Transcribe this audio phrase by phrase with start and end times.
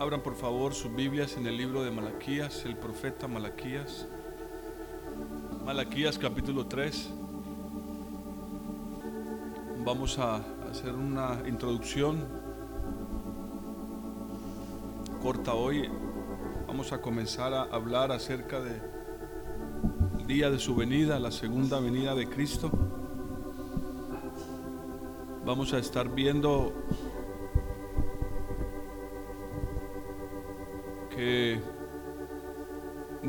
[0.00, 4.08] Abran por favor sus Biblias en el libro de Malaquías, el profeta Malaquías.
[5.62, 7.10] Malaquías capítulo 3.
[9.84, 10.36] Vamos a
[10.70, 12.26] hacer una introducción
[15.20, 15.90] corta hoy.
[16.66, 18.80] Vamos a comenzar a hablar acerca de
[20.18, 22.70] el día de su venida, la segunda venida de Cristo.
[25.44, 26.72] Vamos a estar viendo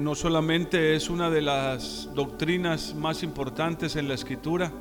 [0.02, 4.72] no solamente es una de las doctrinas más importantes en la escritura,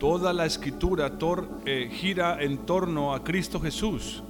[0.00, 1.12] toda la escritura
[1.64, 4.24] eh, gira en torno a Cristo Jesús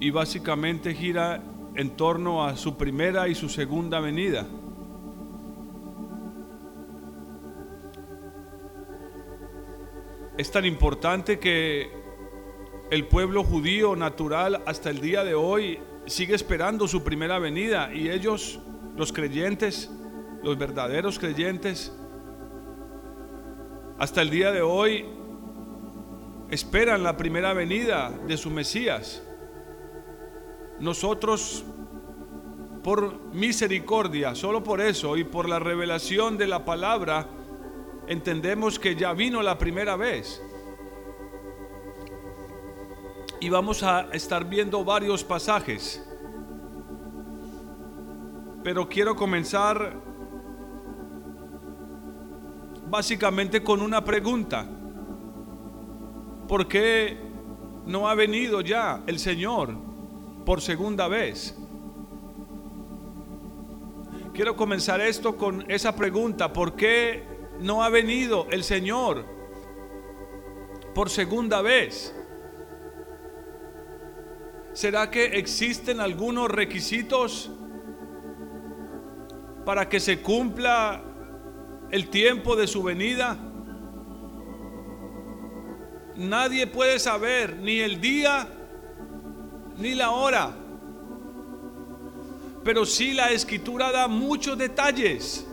[0.00, 1.42] y básicamente gira
[1.76, 4.46] en torno a su primera y su segunda venida.
[10.36, 12.07] Es tan importante que
[12.90, 18.08] el pueblo judío natural hasta el día de hoy sigue esperando su primera venida y
[18.08, 18.60] ellos,
[18.96, 19.90] los creyentes,
[20.42, 21.92] los verdaderos creyentes,
[23.98, 25.04] hasta el día de hoy
[26.50, 29.22] esperan la primera venida de su Mesías.
[30.80, 31.64] Nosotros,
[32.82, 37.26] por misericordia, solo por eso y por la revelación de la palabra,
[38.06, 40.40] entendemos que ya vino la primera vez
[43.40, 46.04] y vamos a estar viendo varios pasajes.
[48.62, 49.94] Pero quiero comenzar
[52.88, 54.66] básicamente con una pregunta.
[56.48, 57.18] ¿Por qué
[57.86, 59.76] no ha venido ya el Señor
[60.44, 61.56] por segunda vez?
[64.34, 66.52] Quiero comenzar esto con esa pregunta.
[66.52, 67.24] ¿Por qué
[67.60, 69.24] no ha venido el Señor
[70.94, 72.14] por segunda vez?
[74.78, 77.50] ¿Será que existen algunos requisitos
[79.64, 81.02] para que se cumpla
[81.90, 83.36] el tiempo de su venida?
[86.14, 88.46] Nadie puede saber ni el día
[89.78, 90.54] ni la hora.
[92.62, 95.44] Pero sí la escritura da muchos detalles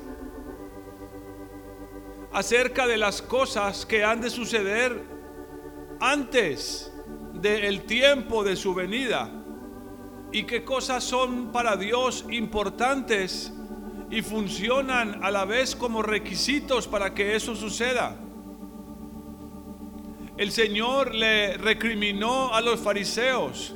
[2.31, 5.01] acerca de las cosas que han de suceder
[5.99, 6.91] antes
[7.41, 9.29] del tiempo de su venida
[10.31, 13.53] y qué cosas son para Dios importantes
[14.09, 18.17] y funcionan a la vez como requisitos para que eso suceda.
[20.37, 23.73] El Señor le recriminó a los fariseos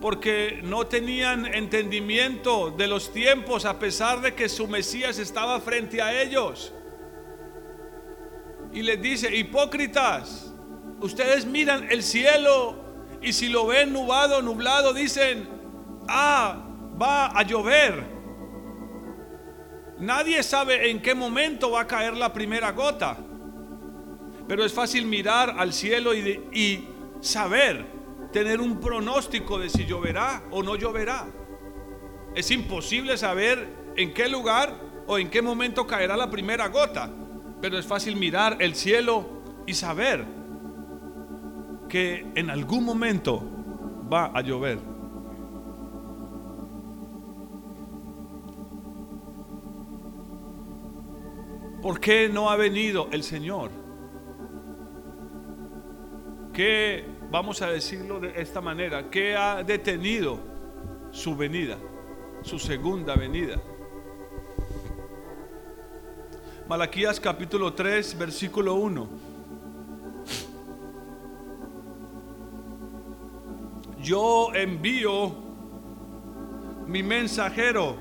[0.00, 6.02] porque no tenían entendimiento de los tiempos a pesar de que su Mesías estaba frente
[6.02, 6.72] a ellos.
[8.72, 10.49] Y les dice, hipócritas,
[11.00, 12.76] ustedes miran el cielo
[13.22, 15.48] y si lo ven nublado, nublado, dicen,
[16.08, 16.56] ah,
[17.00, 18.04] va a llover.
[19.98, 23.18] Nadie sabe en qué momento va a caer la primera gota.
[24.48, 26.88] Pero es fácil mirar al cielo y, y
[27.20, 27.84] saber,
[28.32, 31.26] tener un pronóstico de si lloverá o no lloverá.
[32.34, 34.74] Es imposible saber en qué lugar
[35.06, 37.10] o en qué momento caerá la primera gota.
[37.60, 39.28] Pero es fácil mirar el cielo
[39.66, 40.39] y saber
[41.90, 43.42] que en algún momento
[44.10, 44.78] va a llover.
[51.82, 53.70] ¿Por qué no ha venido el Señor?
[56.52, 60.38] ¿Qué, vamos a decirlo de esta manera, qué ha detenido
[61.10, 61.76] su venida,
[62.42, 63.60] su segunda venida?
[66.68, 69.29] Malaquías capítulo 3, versículo 1.
[74.02, 75.34] Yo envío
[76.86, 77.96] mi mensajero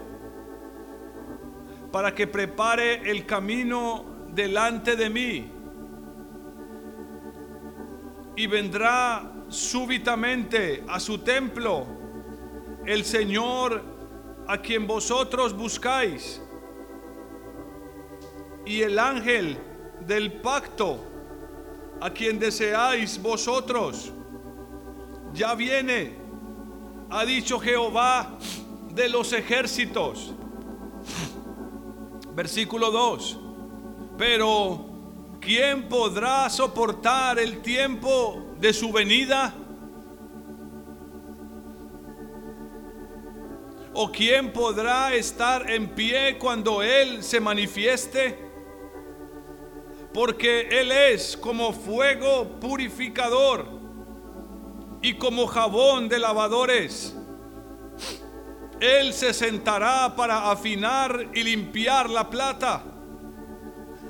[1.91, 5.51] para que prepare el camino delante de mí.
[8.35, 11.85] Y vendrá súbitamente a su templo
[12.85, 13.84] el Señor
[14.47, 16.41] a quien vosotros buscáis.
[18.66, 19.57] Y el ángel
[20.07, 21.03] del pacto
[21.99, 24.13] a quien deseáis vosotros
[25.34, 26.16] ya viene,
[27.09, 28.37] ha dicho Jehová
[28.93, 30.34] de los ejércitos.
[32.34, 33.40] Versículo 2.
[34.17, 34.85] Pero,
[35.40, 39.53] ¿quién podrá soportar el tiempo de su venida?
[43.93, 48.37] ¿O quién podrá estar en pie cuando Él se manifieste?
[50.14, 53.78] Porque Él es como fuego purificador
[55.01, 57.16] y como jabón de lavadores.
[58.79, 62.84] Él se sentará para afinar y limpiar la plata.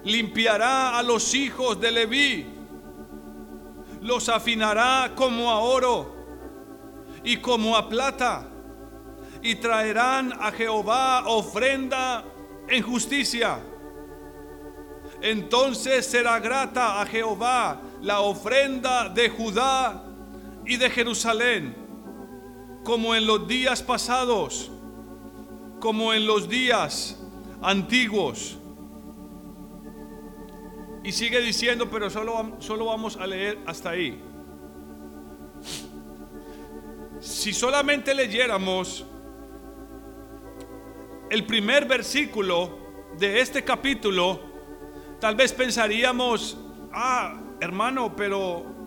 [0.03, 2.45] Limpiará a los hijos de Leví.
[4.01, 6.15] Los afinará como a oro
[7.23, 8.47] y como a plata.
[9.41, 12.23] Y traerán a Jehová ofrenda
[12.67, 13.59] en justicia.
[15.21, 20.08] Entonces será grata a Jehová la ofrenda de Judá
[20.69, 21.75] y de Jerusalén,
[22.83, 24.71] como en los días pasados,
[25.79, 27.19] como en los días
[27.59, 28.59] antiguos.
[31.03, 34.21] Y sigue diciendo, pero solo, solo vamos a leer hasta ahí.
[37.19, 39.07] Si solamente leyéramos
[41.31, 42.77] el primer versículo
[43.17, 44.39] de este capítulo,
[45.19, 46.59] tal vez pensaríamos,
[46.93, 48.78] ah, hermano, pero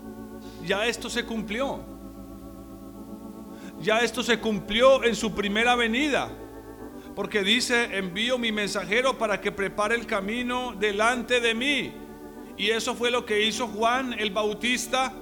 [0.64, 1.81] ya esto se cumplió.
[3.81, 6.31] Ya esto se cumplió en su primera venida.
[7.14, 11.93] Porque dice, envío mi mensajero para que prepare el camino delante de mí.
[12.56, 15.12] Y eso fue lo que hizo Juan el Bautista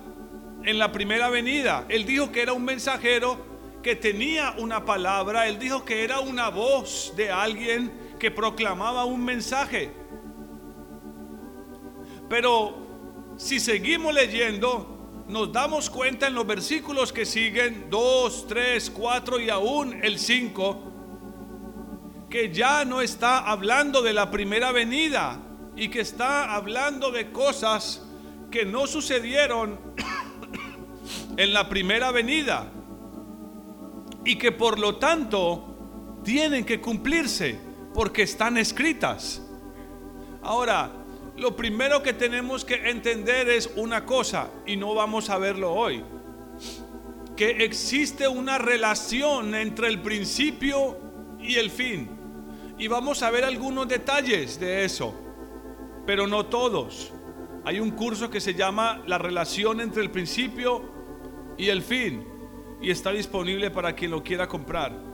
[0.63, 1.87] en la primera venida.
[1.89, 3.39] Él dijo que era un mensajero
[3.83, 5.49] que tenía una palabra.
[5.49, 9.91] Él dijo que era una voz de alguien que proclamaba un mensaje.
[12.29, 12.77] Pero
[13.37, 15.00] si seguimos leyendo,
[15.31, 20.93] nos damos cuenta en los versículos que siguen, 2, 3, 4 y aún el 5,
[22.29, 25.41] que ya no está hablando de la primera venida
[25.77, 28.03] y que está hablando de cosas
[28.51, 29.79] que no sucedieron
[31.37, 32.71] en la primera venida
[34.25, 37.59] y que por lo tanto tienen que cumplirse
[37.95, 39.43] porque están escritas.
[40.43, 41.00] Ahora,
[41.37, 46.05] lo primero que tenemos que entender es una cosa, y no vamos a verlo hoy,
[47.37, 50.99] que existe una relación entre el principio
[51.41, 52.11] y el fin.
[52.79, 55.15] Y vamos a ver algunos detalles de eso,
[56.07, 57.13] pero no todos.
[57.65, 60.91] Hay un curso que se llama La relación entre el principio
[61.57, 62.27] y el fin,
[62.81, 65.11] y está disponible para quien lo quiera comprar.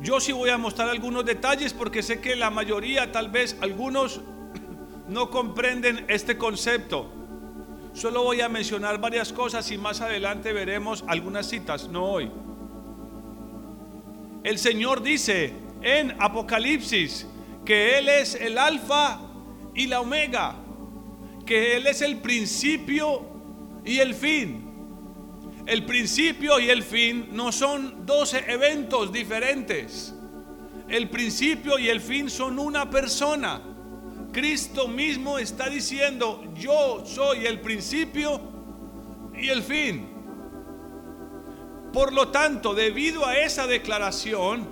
[0.00, 4.20] Yo sí voy a mostrar algunos detalles porque sé que la mayoría, tal vez algunos
[5.08, 7.10] no comprenden este concepto.
[7.92, 12.30] Solo voy a mencionar varias cosas y más adelante veremos algunas citas, no hoy.
[14.42, 17.26] El Señor dice en Apocalipsis
[17.64, 19.20] que Él es el alfa
[19.74, 20.56] y la omega,
[21.46, 23.22] que Él es el principio
[23.84, 24.64] y el fin.
[25.66, 30.14] El principio y el fin no son 12 eventos diferentes.
[30.88, 33.73] El principio y el fin son una persona.
[34.34, 38.40] Cristo mismo está diciendo, yo soy el principio
[39.32, 40.08] y el fin.
[41.92, 44.66] Por lo tanto, debido a esa declaración,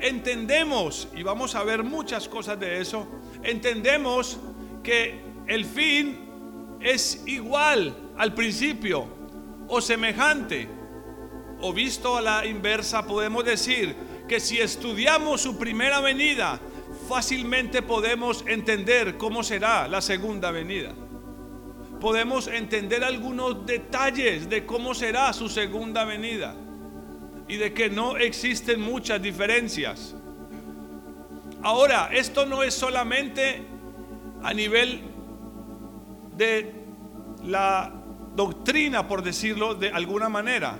[0.00, 3.06] entendemos, y vamos a ver muchas cosas de eso,
[3.44, 4.36] entendemos
[4.82, 9.06] que el fin es igual al principio
[9.68, 10.68] o semejante.
[11.60, 13.94] O visto a la inversa, podemos decir
[14.26, 16.60] que si estudiamos su primera venida,
[17.08, 20.92] fácilmente podemos entender cómo será la segunda venida.
[22.00, 26.54] Podemos entender algunos detalles de cómo será su segunda venida
[27.48, 30.14] y de que no existen muchas diferencias.
[31.62, 33.62] Ahora, esto no es solamente
[34.42, 35.00] a nivel
[36.36, 36.74] de
[37.44, 37.90] la
[38.36, 40.78] doctrina, por decirlo de alguna manera.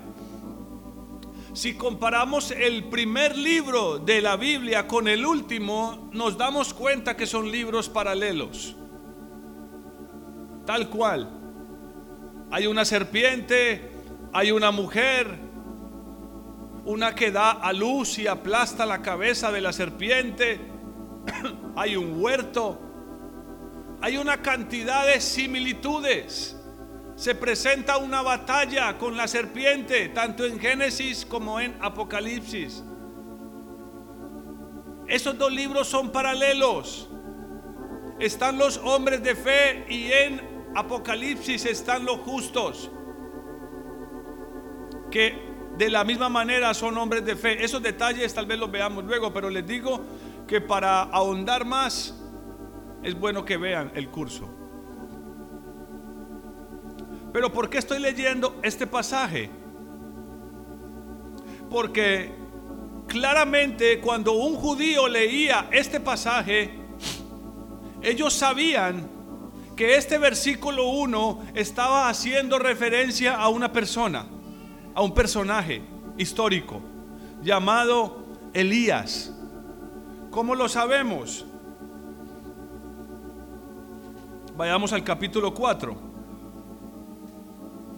[1.58, 7.26] Si comparamos el primer libro de la Biblia con el último, nos damos cuenta que
[7.26, 8.76] son libros paralelos.
[10.64, 11.28] Tal cual.
[12.52, 13.90] Hay una serpiente,
[14.32, 15.36] hay una mujer,
[16.84, 20.60] una que da a luz y aplasta la cabeza de la serpiente,
[21.74, 22.78] hay un huerto,
[24.00, 26.57] hay una cantidad de similitudes
[27.18, 32.84] se presenta una batalla con la serpiente, tanto en Génesis como en Apocalipsis.
[35.08, 37.10] Esos dos libros son paralelos.
[38.20, 42.88] Están los hombres de fe y en Apocalipsis están los justos,
[45.10, 45.36] que
[45.76, 47.64] de la misma manera son hombres de fe.
[47.64, 50.04] Esos detalles tal vez los veamos luego, pero les digo
[50.46, 52.14] que para ahondar más
[53.02, 54.57] es bueno que vean el curso.
[57.32, 59.50] Pero ¿por qué estoy leyendo este pasaje?
[61.70, 62.32] Porque
[63.06, 66.70] claramente cuando un judío leía este pasaje,
[68.02, 69.08] ellos sabían
[69.76, 74.26] que este versículo 1 estaba haciendo referencia a una persona.
[74.94, 75.80] a un personaje
[76.16, 76.80] histórico
[77.40, 79.32] llamado Elías.
[80.32, 81.46] ¿Cómo lo sabemos?
[84.56, 86.07] Vayamos al capítulo 4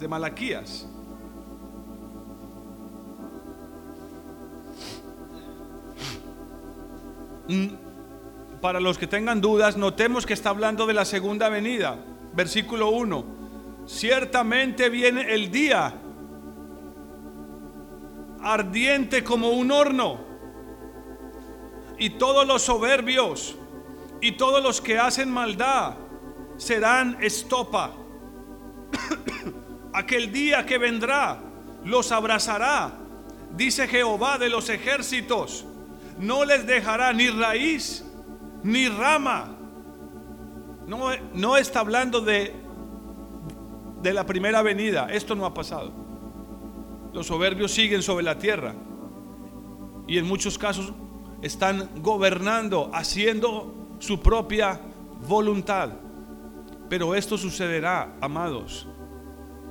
[0.01, 0.89] de Malaquías.
[7.49, 7.69] Mm,
[8.61, 11.99] para los que tengan dudas, notemos que está hablando de la segunda venida.
[12.33, 13.25] Versículo 1.
[13.87, 15.95] Ciertamente viene el día
[18.43, 20.19] ardiente como un horno.
[21.99, 23.57] Y todos los soberbios
[24.21, 25.95] y todos los que hacen maldad
[26.57, 27.93] serán estopa.
[29.93, 31.39] Aquel día que vendrá
[31.85, 32.93] los abrazará,
[33.57, 35.65] dice Jehová de los ejércitos.
[36.19, 38.05] No les dejará ni raíz
[38.63, 39.57] ni rama.
[40.87, 42.55] No, no está hablando de,
[44.03, 45.09] de la primera venida.
[45.11, 45.93] Esto no ha pasado.
[47.13, 48.75] Los soberbios siguen sobre la tierra
[50.07, 50.93] y en muchos casos
[51.43, 54.81] están gobernando, haciendo su propia
[55.27, 55.91] voluntad.
[56.89, 58.89] Pero esto sucederá, amados.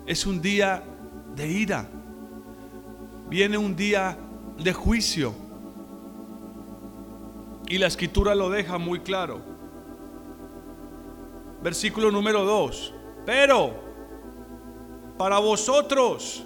[0.09, 0.81] Es un día
[1.35, 1.87] de ira.
[3.29, 4.17] Viene un día
[4.57, 5.35] de juicio.
[7.67, 9.39] Y la escritura lo deja muy claro.
[11.61, 12.91] Versículo número 2.
[13.23, 13.75] Pero
[15.15, 16.43] para vosotros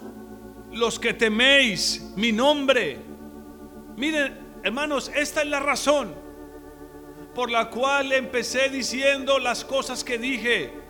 [0.74, 3.00] los que teméis mi nombre.
[3.96, 6.14] Miren, hermanos, esta es la razón
[7.34, 10.83] por la cual empecé diciendo las cosas que dije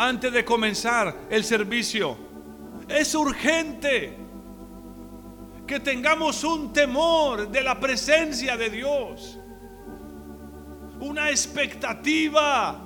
[0.00, 2.16] antes de comenzar el servicio.
[2.88, 4.16] Es urgente
[5.66, 9.38] que tengamos un temor de la presencia de Dios,
[11.00, 12.80] una expectativa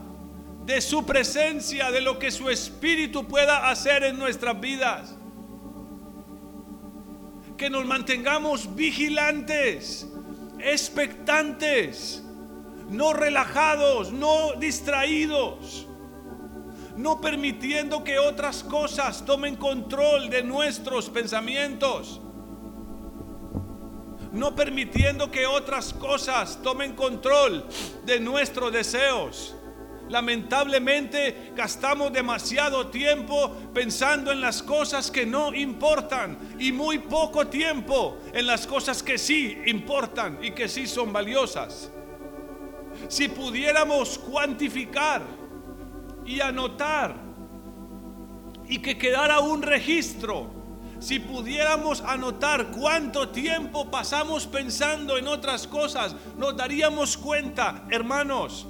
[0.66, 5.14] de su presencia, de lo que su espíritu pueda hacer en nuestras vidas
[7.56, 10.08] que nos mantengamos vigilantes,
[10.58, 12.24] expectantes,
[12.90, 15.86] no relajados, no distraídos,
[16.96, 22.20] no permitiendo que otras cosas tomen control de nuestros pensamientos,
[24.32, 27.64] no permitiendo que otras cosas tomen control
[28.04, 29.54] de nuestros deseos.
[30.08, 38.18] Lamentablemente gastamos demasiado tiempo pensando en las cosas que no importan y muy poco tiempo
[38.34, 41.90] en las cosas que sí importan y que sí son valiosas.
[43.08, 45.22] Si pudiéramos cuantificar
[46.24, 47.16] y anotar
[48.68, 50.50] y que quedara un registro,
[50.98, 58.66] si pudiéramos anotar cuánto tiempo pasamos pensando en otras cosas, nos daríamos cuenta, hermanos,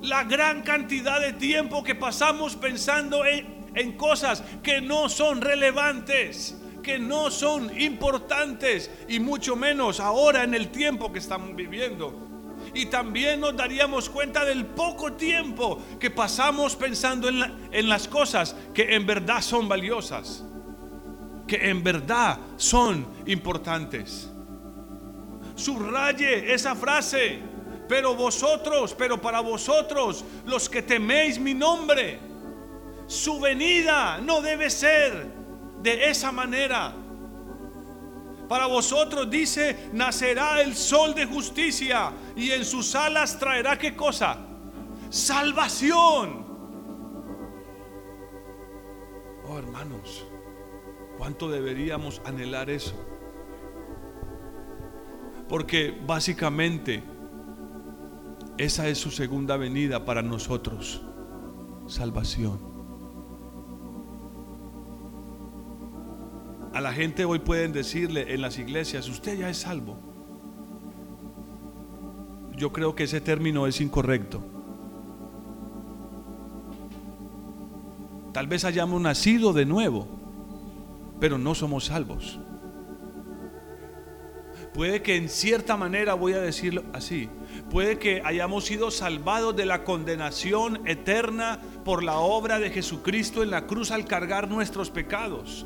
[0.00, 6.56] la gran cantidad de tiempo que pasamos pensando en, en cosas que no son relevantes,
[6.82, 12.25] que no son importantes y mucho menos ahora en el tiempo que estamos viviendo.
[12.76, 18.94] Y también nos daríamos cuenta del poco tiempo que pasamos pensando en, las cosas que
[18.94, 20.44] en verdad son valiosas,
[21.46, 24.30] que en verdad son importantes.
[25.54, 27.40] Subraye esa frase
[27.88, 32.18] pero vosotros, pero para vosotros, los que teméis mi nombre,
[33.06, 35.28] su venida no debe ser
[35.80, 36.92] de esa manera.
[38.48, 44.38] Para vosotros dice, nacerá el sol de justicia y en sus alas traerá qué cosa?
[45.10, 46.46] Salvación.
[49.48, 50.26] Oh hermanos,
[51.18, 52.94] ¿cuánto deberíamos anhelar eso?
[55.48, 57.02] Porque básicamente
[58.58, 61.02] esa es su segunda venida para nosotros.
[61.86, 62.65] Salvación.
[66.76, 69.96] A la gente hoy pueden decirle en las iglesias, usted ya es salvo.
[72.54, 74.44] Yo creo que ese término es incorrecto.
[78.34, 80.06] Tal vez hayamos nacido de nuevo,
[81.18, 82.38] pero no somos salvos.
[84.74, 87.30] Puede que en cierta manera, voy a decirlo así,
[87.70, 93.48] puede que hayamos sido salvados de la condenación eterna por la obra de Jesucristo en
[93.48, 95.64] la cruz al cargar nuestros pecados.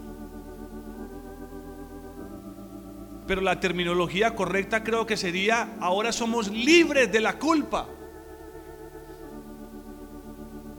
[3.30, 7.86] Pero la terminología correcta creo que sería, ahora somos libres de la culpa.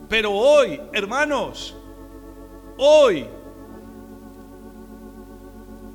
[0.10, 1.78] Pero hoy, hermanos,
[2.78, 3.26] hoy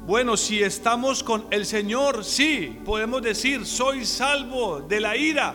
[0.07, 5.55] bueno, si estamos con el Señor, sí, podemos decir, soy salvo de la ira.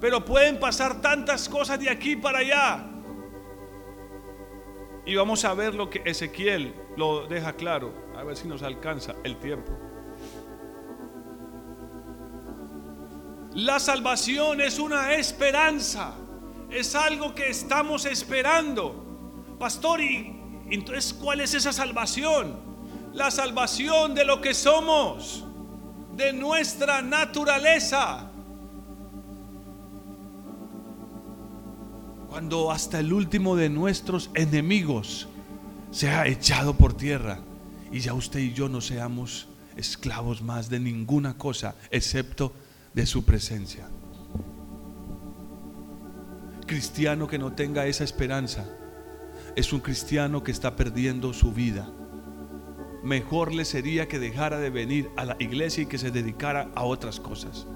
[0.00, 2.86] Pero pueden pasar tantas cosas de aquí para allá.
[5.04, 7.92] Y vamos a ver lo que Ezequiel lo deja claro.
[8.16, 9.87] A ver si nos alcanza el tiempo.
[13.54, 16.14] La salvación es una esperanza.
[16.70, 19.56] Es algo que estamos esperando.
[19.58, 20.38] Pastor, ¿y
[20.70, 22.56] entonces cuál es esa salvación?
[23.14, 25.44] La salvación de lo que somos,
[26.14, 28.30] de nuestra naturaleza.
[32.28, 35.26] Cuando hasta el último de nuestros enemigos
[35.90, 37.40] se ha echado por tierra
[37.90, 42.52] y ya usted y yo no seamos esclavos más de ninguna cosa excepto
[42.98, 43.88] de su presencia.
[46.66, 48.68] Cristiano que no tenga esa esperanza
[49.54, 51.88] es un cristiano que está perdiendo su vida.
[53.04, 56.82] Mejor le sería que dejara de venir a la iglesia y que se dedicara a
[56.82, 57.68] otras cosas.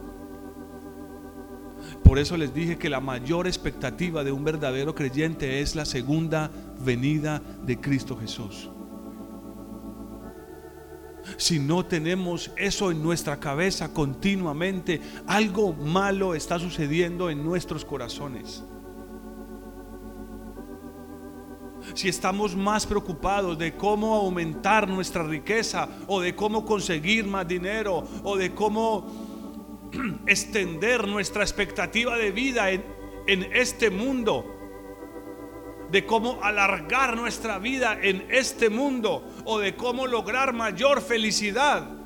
[2.02, 6.50] Por eso les dije que la mayor expectativa de un verdadero creyente es la segunda
[6.84, 8.70] venida de Cristo Jesús.
[11.36, 18.64] Si no tenemos eso en nuestra cabeza continuamente, algo malo está sucediendo en nuestros corazones.
[21.94, 28.04] si estamos más preocupados de cómo aumentar nuestra riqueza o de cómo conseguir más dinero
[28.22, 29.90] o de cómo
[30.26, 32.84] extender nuestra expectativa de vida en,
[33.26, 34.61] en este mundo,
[35.92, 42.02] de cómo alargar nuestra vida en este mundo o de cómo lograr mayor felicidad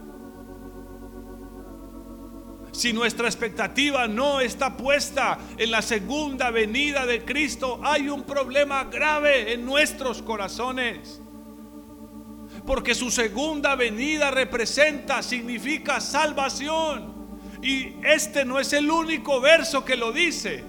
[2.76, 8.84] si nuestra expectativa no está puesta en la segunda venida de Cristo, hay un problema
[8.84, 11.22] grave en nuestros corazones.
[12.66, 17.14] Porque su segunda venida representa, significa salvación.
[17.62, 20.62] Y este no es el único verso que lo dice.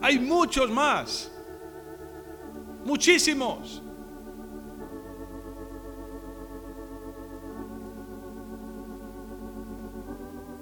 [0.00, 1.31] Hay muchos más.
[2.84, 3.82] Muchísimos.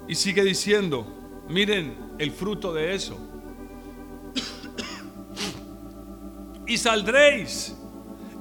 [0.07, 1.05] Y sigue diciendo,
[1.47, 3.17] miren el fruto de eso.
[6.67, 7.75] y saldréis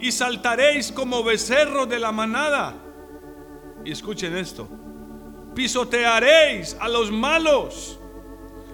[0.00, 2.74] y saltaréis como becerros de la manada.
[3.85, 4.68] Y escuchen esto.
[5.55, 7.99] Pisotearéis a los malos,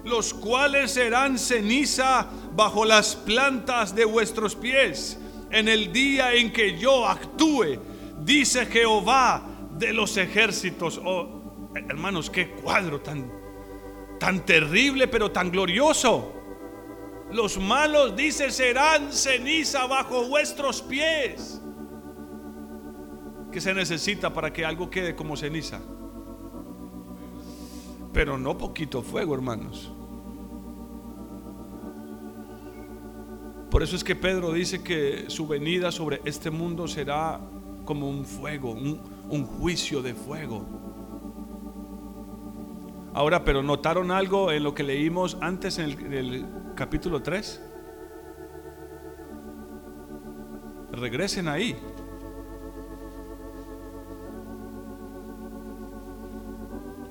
[0.06, 5.18] los cuales serán ceniza bajo las plantas de vuestros pies
[5.50, 7.80] en el día en que yo actúe,
[8.22, 9.42] dice Jehová
[9.72, 11.00] de los ejércitos.
[11.04, 11.36] Oh,
[11.74, 13.30] Hermanos, qué cuadro tan,
[14.18, 16.32] tan terrible, pero tan glorioso.
[17.32, 21.60] Los malos, dice, serán ceniza bajo vuestros pies.
[23.50, 25.80] ¿Qué se necesita para que algo quede como ceniza?
[28.12, 29.92] Pero no poquito fuego, hermanos.
[33.70, 37.40] Por eso es que Pedro dice que su venida sobre este mundo será
[37.84, 40.64] como un fuego, un, juicio de fuego.
[43.12, 47.62] Ahora, pero ¿notaron algo en lo que leímos antes en el, capítulo 3?
[50.92, 51.76] Regresen ahí.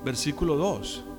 [0.04, 1.15] Versículo 2.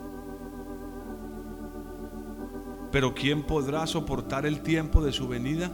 [2.96, 5.70] Pero ¿quién podrá soportar el tiempo de su venida?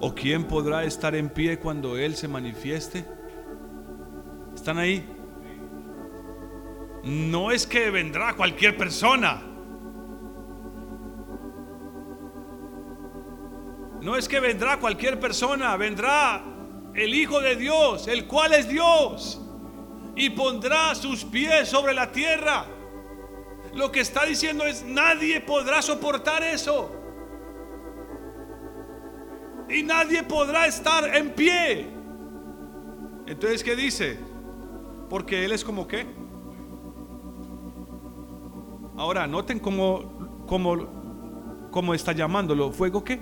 [0.00, 3.06] ¿O quién podrá estar en pie cuando Él se manifieste?
[4.52, 5.08] ¿Están ahí?
[7.04, 9.40] no es que vendrá cualquier persona.
[14.02, 16.42] No es que vendrá cualquier persona, vendrá
[16.92, 19.40] el Hijo de Dios, el cual es Dios,
[20.16, 22.79] y pondrá sus pies sobre la tierra.
[23.74, 26.90] Lo que está diciendo es, nadie podrá soportar eso.
[29.68, 31.88] Y nadie podrá estar en pie.
[33.26, 34.18] Entonces, ¿qué dice?
[35.08, 36.06] Porque Él es como qué?
[38.96, 42.72] Ahora, noten cómo, cómo, cómo está llamándolo.
[42.72, 43.20] ¿Fuego qué?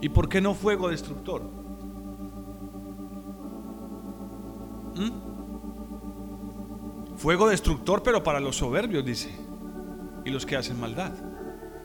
[0.00, 1.42] ¿Y por qué no fuego destructor?
[4.96, 5.23] ¿Mm?
[7.24, 9.34] Fuego destructor, pero para los soberbios, dice.
[10.26, 11.10] Y los que hacen maldad.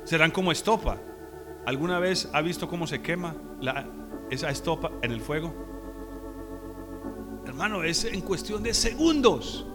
[0.04, 0.98] Serán como estopa.
[1.66, 3.38] ¿Alguna vez ha visto cómo se quema
[4.30, 5.56] esa estopa en el fuego?
[7.46, 9.66] Hermano, es en cuestión de segundos.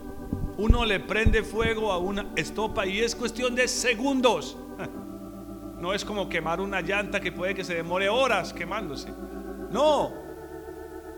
[0.58, 4.58] Uno le prende fuego a una estopa y es cuestión de segundos.
[5.78, 9.14] No es como quemar una llanta que puede que se demore horas quemándose.
[9.70, 10.12] No.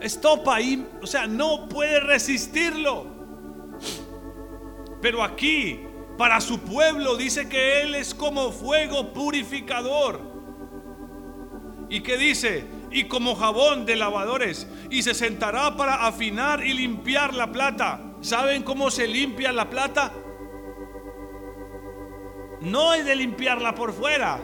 [0.01, 3.16] Estopa ahí, o sea, no puede resistirlo.
[5.01, 5.81] Pero aquí,
[6.17, 10.21] para su pueblo, dice que Él es como fuego purificador.
[11.89, 12.67] ¿Y qué dice?
[12.91, 14.67] Y como jabón de lavadores.
[14.91, 18.01] Y se sentará para afinar y limpiar la plata.
[18.21, 20.13] ¿Saben cómo se limpia la plata?
[22.61, 24.41] No es de limpiarla por fuera.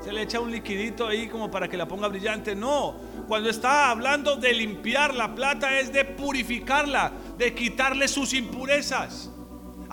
[0.00, 2.56] Se le echa un liquidito ahí como para que la ponga brillante.
[2.56, 2.96] No,
[3.28, 9.31] cuando está hablando de limpiar la plata es de purificarla, de quitarle sus impurezas.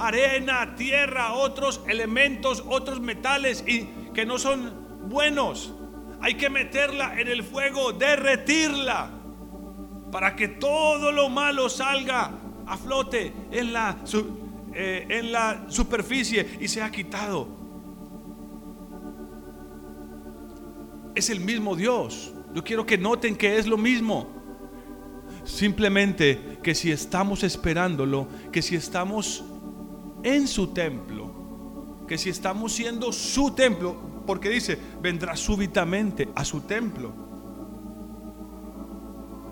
[0.08, 4.72] Arena, tierra, otros elementos, otros metales y que no son
[5.10, 5.74] buenos.
[6.22, 9.12] Hay que meterla en el fuego, derretirla
[10.12, 12.32] para que todo lo malo salga
[12.66, 13.98] a flote en la,
[14.74, 17.48] eh, en la superficie y sea quitado.
[21.16, 22.34] Es el mismo Dios.
[22.54, 24.30] Yo quiero que noten que es lo mismo.
[25.44, 29.44] Simplemente que si estamos esperándolo, que si estamos
[30.24, 36.62] en su templo, que si estamos siendo su templo, porque dice, vendrá súbitamente a su
[36.62, 37.14] templo.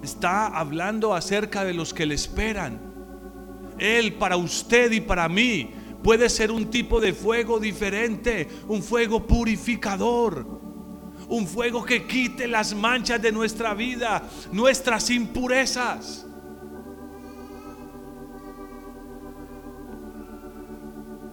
[0.03, 2.79] Está hablando acerca de los que le esperan.
[3.79, 5.71] Él para usted y para mí
[6.03, 10.57] puede ser un tipo de fuego diferente, un fuego purificador
[11.29, 16.26] un fuego que quite las manchas de nuestra vida, nuestras impurezas.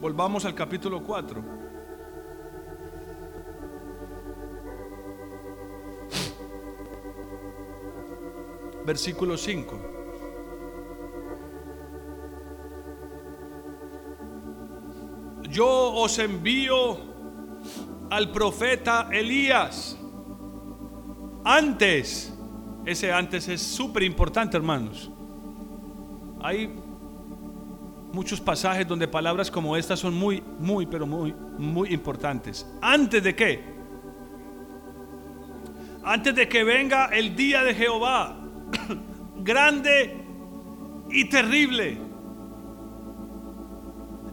[0.05, 1.43] Volvamos al capítulo 4.
[8.85, 9.81] Versículo 5.
[15.49, 16.99] Yo os envío
[18.11, 19.99] al profeta Elías.
[21.47, 22.31] Antes,
[22.85, 25.11] ese antes es súper importante, hermanos.
[26.43, 26.79] Hay
[28.15, 32.65] muchos pasajes donde palabras como estas son muy, muy, pero muy, muy importantes.
[32.81, 33.75] ¿Antes de qué?
[36.05, 38.37] Antes de que venga el día de Jehová,
[39.39, 40.17] grande
[41.11, 41.99] y terrible.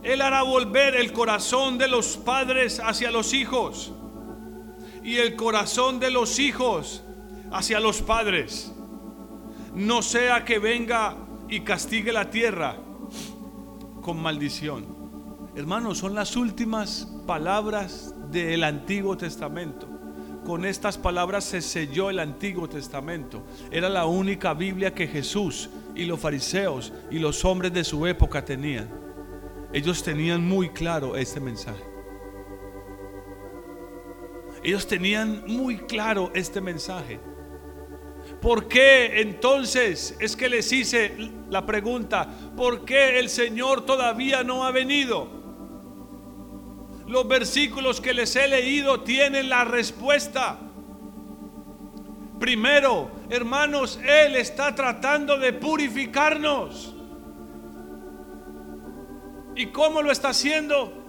[0.04, 3.94] Él hará volver el corazón de los padres hacia los hijos
[5.04, 7.04] y el corazón de los hijos
[7.52, 8.74] hacia los padres.
[9.74, 11.16] No sea que venga
[11.50, 12.78] y castigue la tierra
[14.02, 14.86] con maldición.
[15.56, 19.88] Hermanos, son las últimas palabras del Antiguo Testamento.
[20.46, 23.44] Con estas palabras se selló el Antiguo Testamento.
[23.70, 28.44] Era la única Biblia que Jesús y los fariseos y los hombres de su época
[28.44, 28.90] tenían.
[29.72, 31.84] Ellos tenían muy claro este mensaje.
[34.64, 37.20] Ellos tenían muy claro este mensaje.
[38.42, 41.16] ¿Por qué entonces es que les hice
[41.50, 42.28] la pregunta?
[42.58, 45.28] ¿Por qué el Señor todavía no ha venido?
[47.08, 50.58] Los versículos que les he leído tienen la respuesta.
[52.40, 56.96] Primero, hermanos, Él está tratando de purificarnos.
[59.56, 61.01] ¿Y cómo lo está haciendo?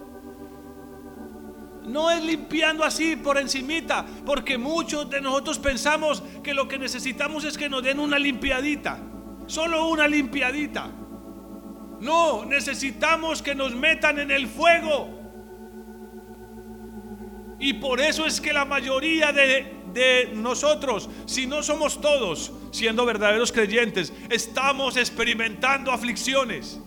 [1.85, 7.43] No es limpiando así por encimita, porque muchos de nosotros pensamos que lo que necesitamos
[7.43, 8.99] es que nos den una limpiadita,
[9.47, 10.89] solo una limpiadita.
[11.99, 15.19] No, necesitamos que nos metan en el fuego.
[17.59, 23.05] Y por eso es que la mayoría de, de nosotros, si no somos todos, siendo
[23.05, 26.81] verdaderos creyentes, estamos experimentando aflicciones.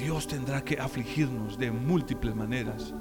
[0.00, 2.94] Dios tendrá que afligirnos de múltiples maneras.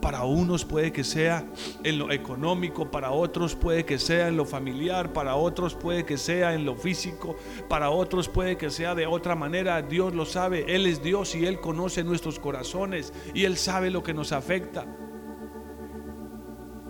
[0.00, 1.44] Para unos puede que sea
[1.82, 6.16] en lo económico, para otros puede que sea en lo familiar, para otros puede que
[6.16, 7.34] sea en lo físico,
[7.68, 9.82] para otros puede que sea de otra manera.
[9.82, 14.04] Dios lo sabe, Él es Dios y Él conoce nuestros corazones y Él sabe lo
[14.04, 14.86] que nos afecta.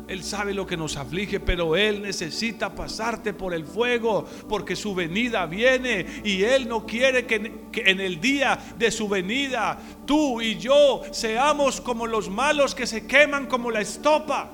[0.08, 4.94] Él sabe lo que nos aflige, pero Él necesita pasarte por el fuego porque su
[4.94, 7.34] venida viene y Él no quiere que,
[7.74, 13.06] en el día de su venida tú y yo seamos como los malos que se
[13.06, 14.52] queman como la estopa.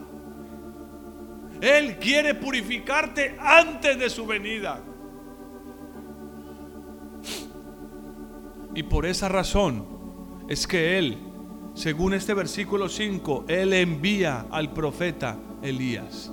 [1.61, 4.83] Él quiere purificarte antes de su venida.
[8.75, 9.87] Y por esa razón
[10.49, 11.32] es que Él
[11.75, 16.31] según este versículo 5, Él envía al profeta Elías.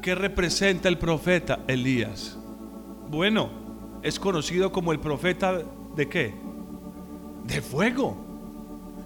[0.00, 2.38] ¿Qué representa el profeta Elías?
[3.10, 3.50] Bueno,
[4.02, 5.60] es conocido como el profeta
[5.96, 6.34] de qué?
[7.44, 8.16] De fuego.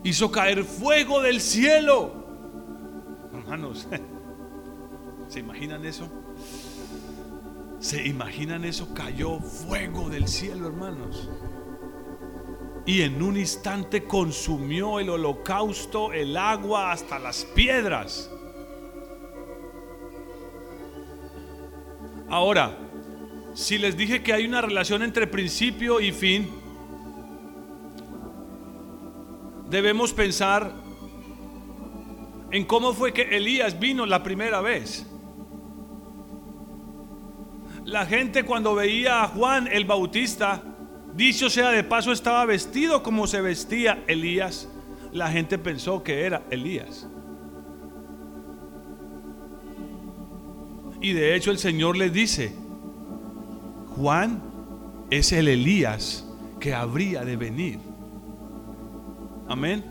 [0.04, 2.12] Hizo caer fuego del cielo.
[3.32, 3.88] Hermanos,
[5.28, 6.08] ¿se imaginan eso?
[7.82, 8.94] ¿Se imaginan eso?
[8.94, 11.28] Cayó fuego del cielo, hermanos.
[12.84, 18.30] y en un instante consumió el holocausto, el agua, hasta las piedras.
[22.28, 22.76] Ahora,
[23.54, 26.50] si les dije que hay una relación entre principio y fin,
[29.70, 30.72] debemos pensar
[32.50, 35.06] en cómo fue que Elías vino la primera vez.
[37.92, 40.62] La gente cuando veía a Juan el Bautista,
[41.14, 44.66] dicho sea de paso, estaba vestido como se vestía Elías.
[45.12, 47.06] La gente pensó que era Elías.
[51.02, 52.54] Y de hecho el Señor le dice,
[53.94, 54.42] Juan
[55.10, 56.26] es el Elías
[56.60, 57.78] que habría de venir.
[59.46, 59.84] Amén.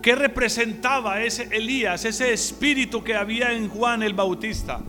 [0.00, 4.80] ¿Qué representaba ese Elías, ese espíritu que había en Juan el Bautista?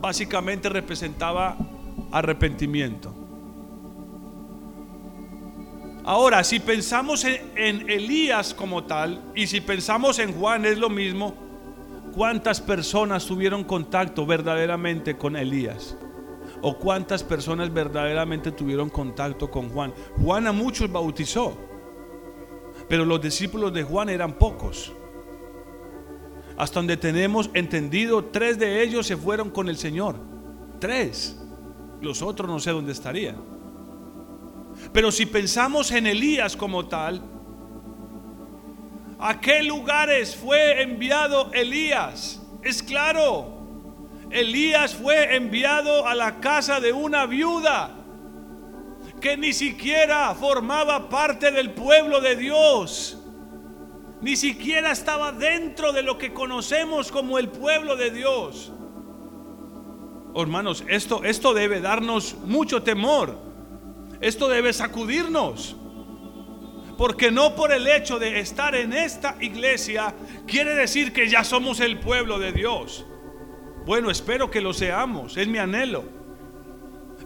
[0.00, 1.56] Básicamente representaba
[2.12, 3.14] arrepentimiento.
[6.08, 11.34] Ahora, si pensamos en, Elías como tal y si pensamos en Juan es lo mismo,
[12.14, 15.98] ¿cuántas personas tuvieron contacto verdaderamente con Elías?
[16.62, 19.92] ¿O cuántas personas verdaderamente tuvieron contacto con Juan?
[20.22, 21.58] Juan a muchos bautizó,
[22.88, 24.94] pero los discípulos de Juan eran pocos.
[26.58, 30.16] Hasta donde tenemos entendido, tres de ellos se fueron con el Señor.
[30.80, 31.40] Tres.
[32.00, 33.36] Los otros no sé dónde estarían.
[34.92, 37.22] Pero si pensamos en Elías como tal,
[39.20, 42.42] ¿a qué lugares fue enviado Elías?
[42.62, 43.58] Es claro,
[44.30, 47.94] Elías fue enviado a la casa de una viuda
[49.20, 53.17] que ni siquiera formaba parte del pueblo de Dios.
[54.20, 58.72] Ni siquiera estaba dentro de lo que conocemos como el pueblo de Dios.
[60.34, 63.38] hermanos, esto, esto debe darnos mucho temor.
[64.20, 65.76] Esto debe sacudirnos.
[66.96, 70.14] Porque no por el hecho de estar en esta iglesia
[70.46, 73.06] quiere decir que ya somos el pueblo de Dios.
[73.86, 76.17] Bueno, espero que lo seamos, es mi anhelo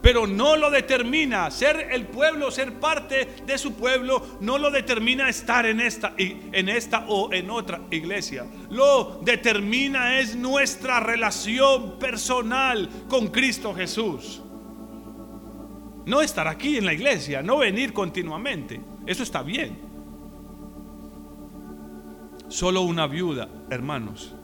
[0.02, 5.28] pero no lo determina ser el pueblo, ser parte de su pueblo, no lo determina
[5.28, 8.44] estar en esta, en esta o en otra iglesia.
[8.68, 14.42] Lo determina es nuestra relación personal con Cristo Jesús.
[16.04, 18.80] No estar aquí en la iglesia, no venir continuamente.
[19.06, 19.78] Eso está bien.
[22.48, 24.34] Solo una viuda, hermanos.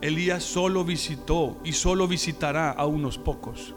[0.00, 3.74] Elías solo visitó y solo visitará a unos pocos.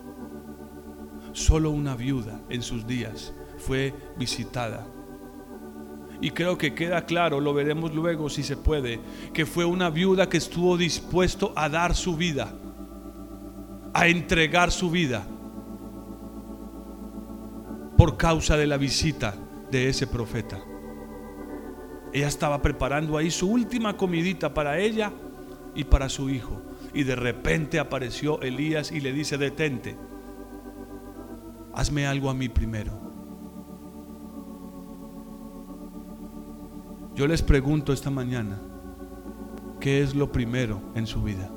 [1.37, 4.87] Solo una viuda en sus días fue visitada.
[6.19, 8.99] Y creo que queda claro, lo veremos luego si se puede,
[9.35, 12.51] que fue una viuda que estuvo dispuesto a dar su vida,
[13.93, 15.27] a entregar su vida
[17.95, 19.35] por causa de la visita
[19.69, 20.59] de ese profeta.
[22.13, 25.13] Ella estaba preparando ahí su última comidita para ella
[25.75, 26.63] y para su hijo.
[26.95, 29.95] Y de repente apareció Elías y le dice, detente
[31.77, 32.91] hazme algo a mí primero.
[37.13, 38.59] Yo les pregunto esta mañana,
[39.79, 41.51] ¿qué es lo primero en su vida?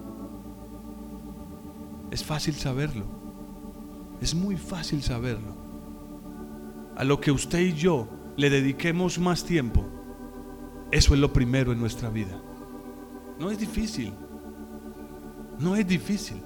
[2.10, 3.06] Es fácil saberlo.
[4.20, 5.56] Es muy fácil saberlo.
[6.96, 8.06] A lo que usted y yo
[8.36, 9.86] le dediquemos más tiempo,
[10.90, 12.38] eso es lo primero en nuestra vida.
[13.38, 14.12] No es difícil.
[15.58, 16.42] No es difícil.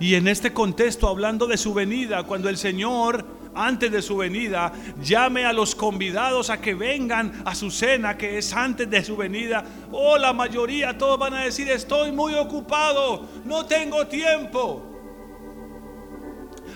[0.00, 4.72] Y en este contexto, hablando de su venida, cuando el Señor, antes de su venida,
[5.02, 9.16] llame a los convidados a que vengan a su cena, que es antes de su
[9.16, 14.84] venida, oh, la mayoría, todos van a decir, estoy muy ocupado, no tengo tiempo.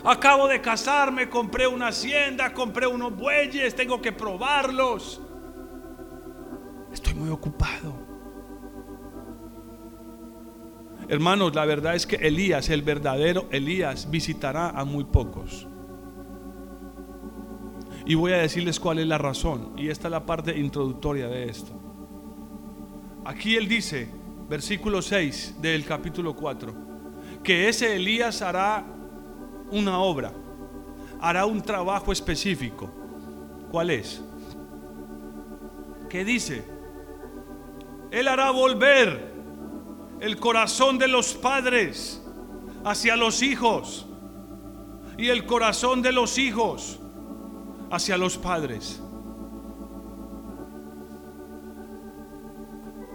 [0.04, 5.20] Acabo de casarme, compré una hacienda, compré unos bueyes, tengo que probarlos.
[6.92, 8.01] Estoy muy ocupado.
[11.12, 15.66] Hermanos, la verdad es que Elías, el verdadero Elías, visitará a muy pocos.
[18.06, 19.74] Y voy a decirles cuál es la razón.
[19.76, 21.70] Y esta es la parte introductoria de esto.
[23.26, 24.08] Aquí él dice,
[24.48, 26.74] versículo 6 del capítulo 4,
[27.44, 28.82] que ese Elías hará
[29.70, 30.32] una obra,
[31.20, 32.90] hará un trabajo específico.
[33.70, 34.24] ¿Cuál es?
[36.08, 36.64] ¿Qué dice?
[38.10, 39.31] Él hará volver
[40.22, 42.22] el corazón de los padres
[42.84, 44.06] hacia los hijos
[45.18, 47.00] y el corazón de los hijos
[47.90, 49.02] hacia los padres.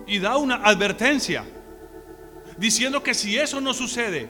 [0.06, 1.46] Y da una advertencia
[2.58, 4.30] diciendo que si eso no sucede,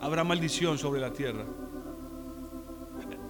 [0.00, 1.44] habrá maldición sobre la tierra.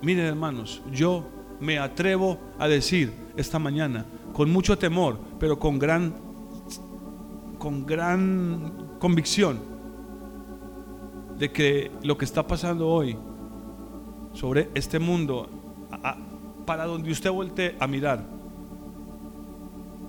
[0.00, 1.28] Miren hermanos, yo
[1.60, 6.29] me atrevo a decir esta mañana, con mucho temor, pero con gran,
[7.60, 9.60] con gran convicción,
[11.38, 13.16] de que lo que está pasando hoy
[14.32, 15.48] sobre este mundo,
[16.66, 18.24] para donde usted voltee a mirar,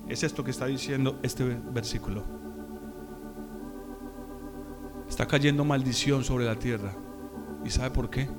[0.08, 2.24] es esto que está diciendo este versículo.
[5.08, 6.94] Está cayendo maldición sobre la tierra.
[7.66, 8.30] ¿Y sabe por qué?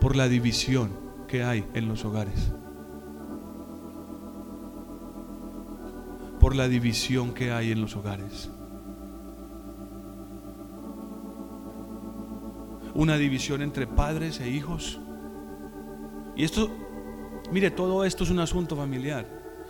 [0.00, 0.90] Por la división
[1.28, 2.52] que hay en los hogares.
[6.42, 8.50] Por la división que hay en los hogares.
[12.94, 14.98] Una división entre padres e hijos.
[16.34, 16.68] Y esto,
[17.52, 19.24] mire, todo esto es un asunto familiar.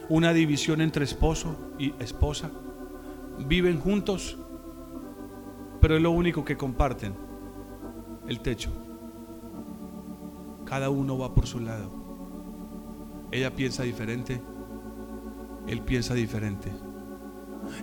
[0.08, 2.50] Una división entre esposo y esposa.
[3.46, 4.38] Viven juntos,
[5.78, 7.14] pero es lo único que comparten,
[8.26, 8.70] el techo.
[10.64, 11.92] Cada uno va por su lado.
[13.30, 14.40] Ella piensa diferente,
[15.66, 16.72] él piensa diferente.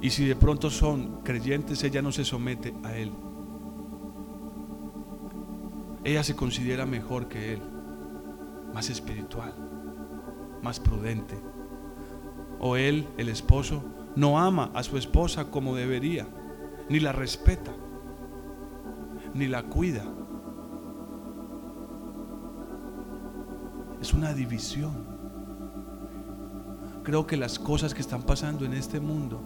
[0.01, 3.11] Y si de pronto son creyentes, ella no se somete a él.
[6.03, 7.61] Ella se considera mejor que él,
[8.73, 9.53] más espiritual,
[10.61, 11.37] más prudente.
[12.59, 13.83] O él, el esposo,
[14.15, 16.27] no ama a su esposa como debería,
[16.89, 17.73] ni la respeta
[19.33, 20.05] ni la cuida.
[24.01, 25.18] Es una división.
[27.03, 29.41] Creo que las cosas que están pasando en este mundo,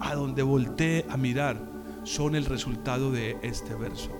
[0.00, 1.56] a donde voltee a mirar,
[2.04, 4.10] son el resultado de este verso.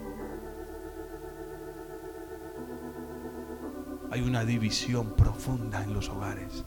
[4.11, 6.65] Hay una división profunda en los hogares.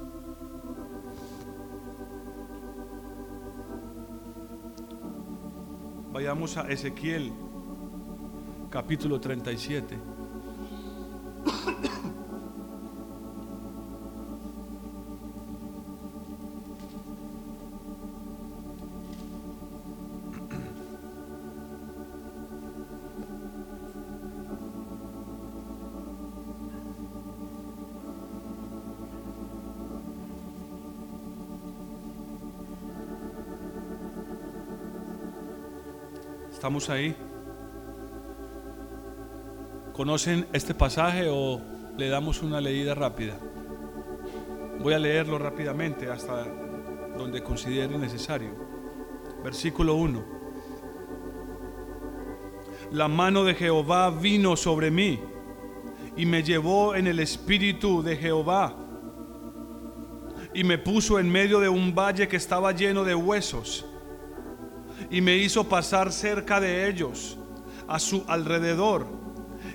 [6.11, 7.31] Vayamos a Ezequiel
[8.69, 10.14] capítulo 37.
[36.65, 37.15] ¿Estamos ahí?
[39.93, 41.61] ¿Conocen este pasaje o
[41.95, 43.37] le damos una leída rápida?
[44.79, 46.43] Voy a leerlo rápidamente hasta
[47.19, 48.49] donde considere necesario.
[49.43, 50.25] Versículo 1.
[52.93, 55.19] La mano de Jehová vino sobre mí
[56.17, 58.75] y me llevó en el espíritu de Jehová
[60.51, 63.85] y me puso en medio de un valle que estaba lleno de huesos
[65.09, 67.37] y me hizo pasar cerca de ellos
[67.87, 69.07] a su alrededor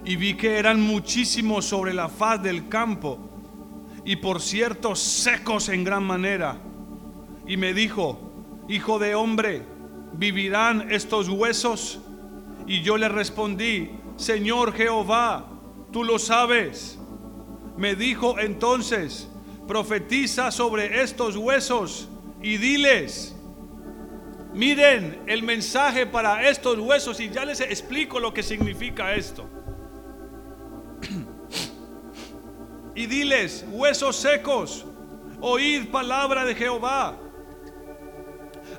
[0.04, 3.18] y vi que eran muchísimos sobre la faz del campo
[4.04, 6.56] y por cierto secos en gran manera.
[7.46, 8.18] Y me dijo,
[8.68, 9.62] hijo de hombre,
[10.12, 12.00] ¿vivirán estos huesos?
[12.66, 15.46] Y yo le respondí, Señor Jehová,
[15.92, 16.98] tú lo sabes.
[17.76, 19.28] Me dijo entonces,
[19.66, 22.09] profetiza sobre estos huesos
[22.42, 23.37] y diles,
[24.52, 29.48] miren el mensaje para estos huesos y ya les explico lo que significa esto.
[32.94, 34.84] y diles, huesos secos,
[35.40, 37.18] oíd palabra de Jehová.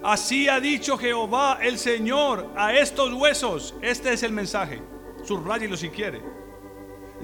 [0.03, 3.75] Así ha dicho Jehová el Señor a estos huesos.
[3.81, 4.81] Este es el mensaje.
[5.23, 6.21] Subrayelo si quiere.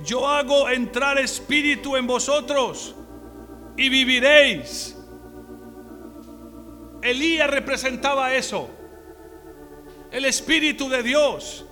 [0.03, 2.95] Yo hago entrar espíritu en vosotros
[3.75, 4.96] y viviréis.
[7.09, 8.69] Elías representaba eso.
[10.11, 11.65] El espíritu de Dios.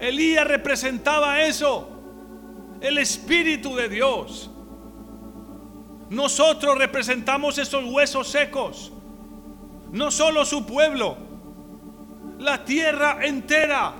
[0.00, 1.90] Elías representaba eso,
[2.80, 4.50] el Espíritu de Dios.
[6.08, 8.92] Nosotros representamos esos huesos secos,
[9.92, 11.18] no solo su pueblo,
[12.38, 13.94] la tierra entera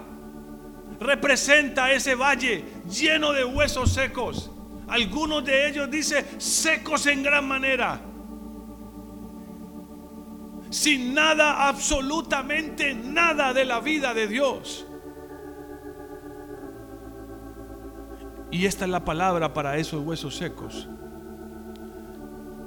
[0.99, 4.51] representa ese valle lleno de huesos secos.
[4.89, 8.01] Algunos de ellos dice secos en gran manera.
[10.71, 14.87] Sin nada, absolutamente nada de la vida de Dios.
[18.53, 20.89] Y esta es la palabra para esos huesos secos.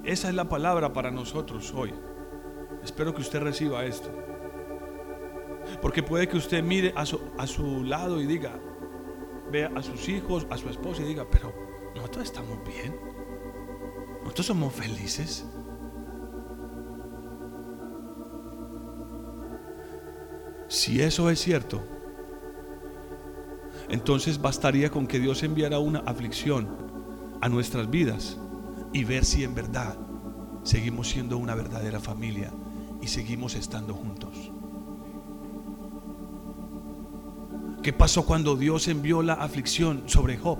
[0.04, 1.94] Esa es la palabra para nosotros hoy.
[2.84, 4.10] Espero que usted reciba esto.
[5.82, 8.60] Porque puede que usted mire a su, a su lado y diga,
[9.50, 11.54] vea a sus hijos, a su esposa y diga, pero
[11.96, 13.00] nosotros estamos bien.
[14.24, 15.46] Nosotros somos felices.
[20.74, 21.84] Si eso es cierto,
[23.90, 26.68] entonces bastaría con que Dios enviara una aflicción
[27.42, 28.40] a nuestras vidas
[28.92, 29.96] y ver si en verdad
[30.64, 32.52] seguimos siendo una verdadera familia
[33.04, 34.52] y seguimos estando juntos.
[37.84, 40.58] ¿Qué pasó cuando Dios envió la aflicción sobre Job?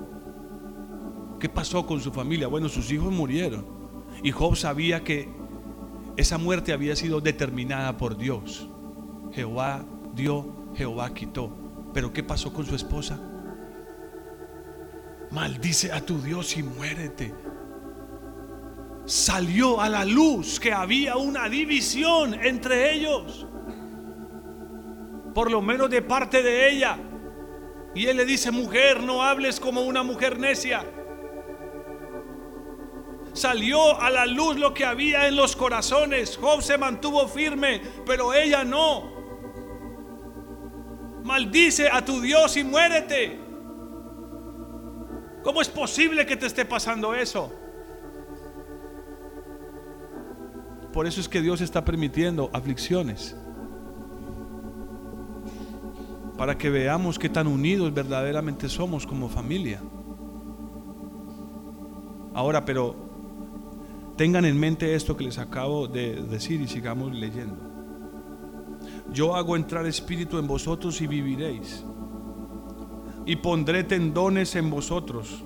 [1.40, 2.46] ¿Qué pasó con su familia?
[2.46, 3.66] Bueno, sus hijos murieron.
[4.22, 5.28] Y Job sabía que
[6.16, 8.68] esa muerte había sido determinada por Dios.
[9.32, 9.84] Jehová
[10.14, 11.64] dio, Jehová quitó.
[11.92, 13.20] Pero ¿qué pasó con su esposa?
[15.30, 17.34] Maldice a tu Dios y muérete.
[19.06, 23.46] Salió a la luz que había una división entre ellos.
[25.34, 26.98] Por lo menos de parte de ella.
[27.94, 30.84] Y él le dice, mujer, no hables como una mujer necia.
[33.34, 36.36] Salió a la luz lo que había en los corazones.
[36.36, 39.13] Job se mantuvo firme, pero ella no.
[41.24, 43.40] Maldice a tu Dios y muérete.
[45.42, 47.50] ¿Cómo es posible que te esté pasando eso?
[50.92, 53.34] Por eso es que Dios está permitiendo aflicciones
[56.36, 59.80] para que veamos qué tan unidos verdaderamente somos como familia.
[62.34, 62.94] Ahora, pero
[64.16, 67.73] tengan en mente esto que les acabo de decir y sigamos leyendo.
[69.12, 71.84] Yo hago entrar espíritu en vosotros y viviréis.
[73.26, 75.42] Y pondré tendones en vosotros.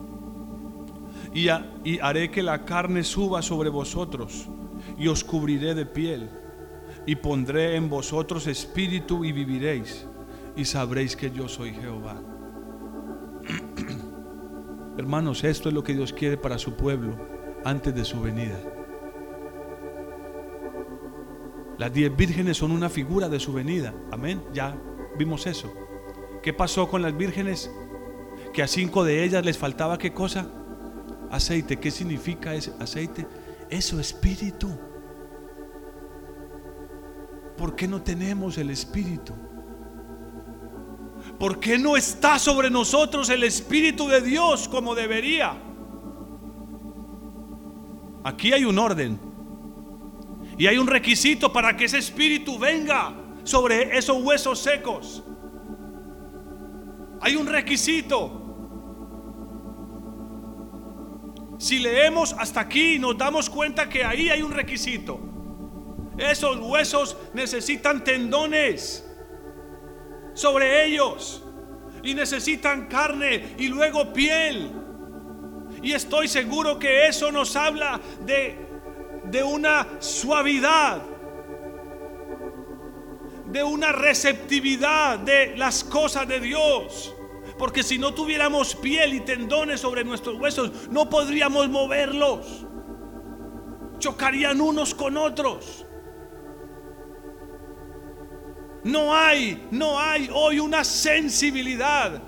[1.35, 1.49] Y,
[1.85, 4.47] y haré que la carne suba sobre vosotros.
[4.99, 6.31] Y os cubriré de piel.
[7.07, 10.07] Y pondré en vosotros espíritu y viviréis
[10.59, 12.21] y sabréis que yo soy Jehová.
[14.99, 17.17] Hermanos, esto es lo que Dios quiere para su pueblo
[17.65, 18.59] antes de su venida.
[21.79, 23.95] Las diez vírgenes son una figura de su venida.
[24.11, 24.43] Amén.
[24.53, 24.77] Ya
[25.17, 25.73] vimos eso.
[26.43, 27.71] ¿Qué pasó con las vírgenes?
[28.53, 30.51] Que a cinco de ellas les faltaba qué cosa?
[31.31, 31.79] Aceite.
[31.79, 33.27] ¿Qué significa ese aceite?
[33.71, 34.77] Eso, espíritu.
[37.57, 39.35] ¿Por qué no tenemos el espíritu?
[41.39, 45.57] ¿Por qué no está sobre nosotros el Espíritu de Dios como debería?
[48.25, 49.28] Aquí hay un orden.
[50.59, 55.23] Y hay un requisito para que ese Espíritu venga sobre esos huesos secos.
[57.21, 58.45] Hay un requisito.
[61.59, 65.21] Si leemos hasta aquí nos damos cuenta que ahí hay un requisito.
[66.19, 69.09] Esos huesos necesitan tendones
[70.35, 71.45] sobre ellos
[72.03, 74.73] y necesitan carne y luego piel.
[75.83, 78.68] Y estoy seguro que eso nos habla de,
[79.31, 81.03] de una suavidad,
[83.47, 87.15] de una receptividad de las cosas de Dios.
[87.59, 92.67] Porque si no tuviéramos piel y tendones sobre nuestros huesos, no podríamos moverlos.
[93.99, 95.85] Chocarían unos con otros.
[98.85, 102.23] No hay, no hay hoy una sensibilidad.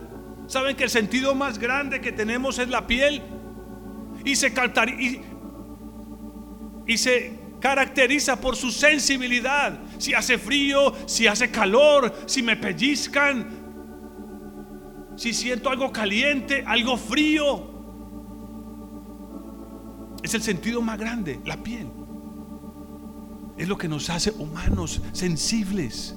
[0.48, 3.22] ¿Saben que el sentido más grande que tenemos es la piel?
[4.24, 5.22] Y se, y,
[6.90, 9.78] y se caracteriza por su sensibilidad.
[9.98, 13.60] Si hace frío, si hace calor, si me pellizcan,
[15.16, 17.70] si siento algo caliente, algo frío.
[20.24, 21.86] Es el sentido más grande, la piel.
[23.56, 26.16] Es lo que nos hace humanos sensibles.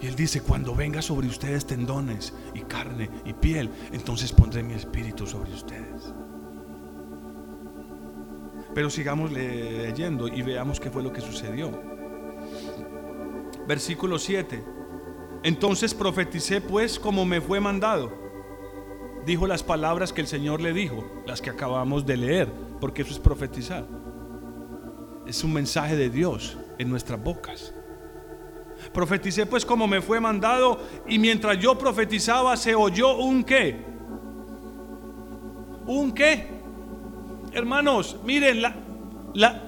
[0.00, 4.74] Y él dice, cuando venga sobre ustedes tendones y carne y piel, entonces pondré mi
[4.74, 6.12] espíritu sobre ustedes.
[8.74, 11.70] Pero sigamos leyendo y veamos qué fue lo que sucedió.
[13.66, 14.64] Versículo 7.
[15.42, 18.12] Entonces profeticé pues como me fue mandado.
[19.26, 23.12] Dijo las palabras que el Señor le dijo, las que acabamos de leer, porque eso
[23.12, 23.86] es profetizar.
[25.26, 27.74] Es un mensaje de Dios en nuestras bocas.
[28.98, 33.76] Profeticé pues como me fue mandado y mientras yo profetizaba se oyó un qué.
[35.86, 36.48] ¿Un qué?
[37.52, 38.74] Hermanos, miren, la,
[39.34, 39.62] la,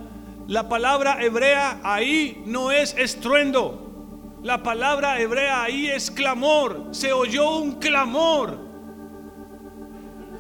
[0.49, 4.41] la palabra hebrea ahí no es estruendo.
[4.43, 6.89] La palabra hebrea ahí es clamor.
[6.91, 8.59] Se oyó un clamor.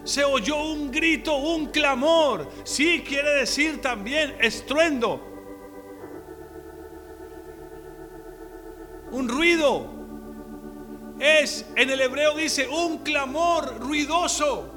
[0.03, 2.51] Se oyó un grito, un clamor.
[2.65, 5.30] Sí quiere decir también estruendo.
[9.13, 10.01] Un ruido.
[11.19, 14.73] Es, en el hebreo dice, un clamor ruidoso.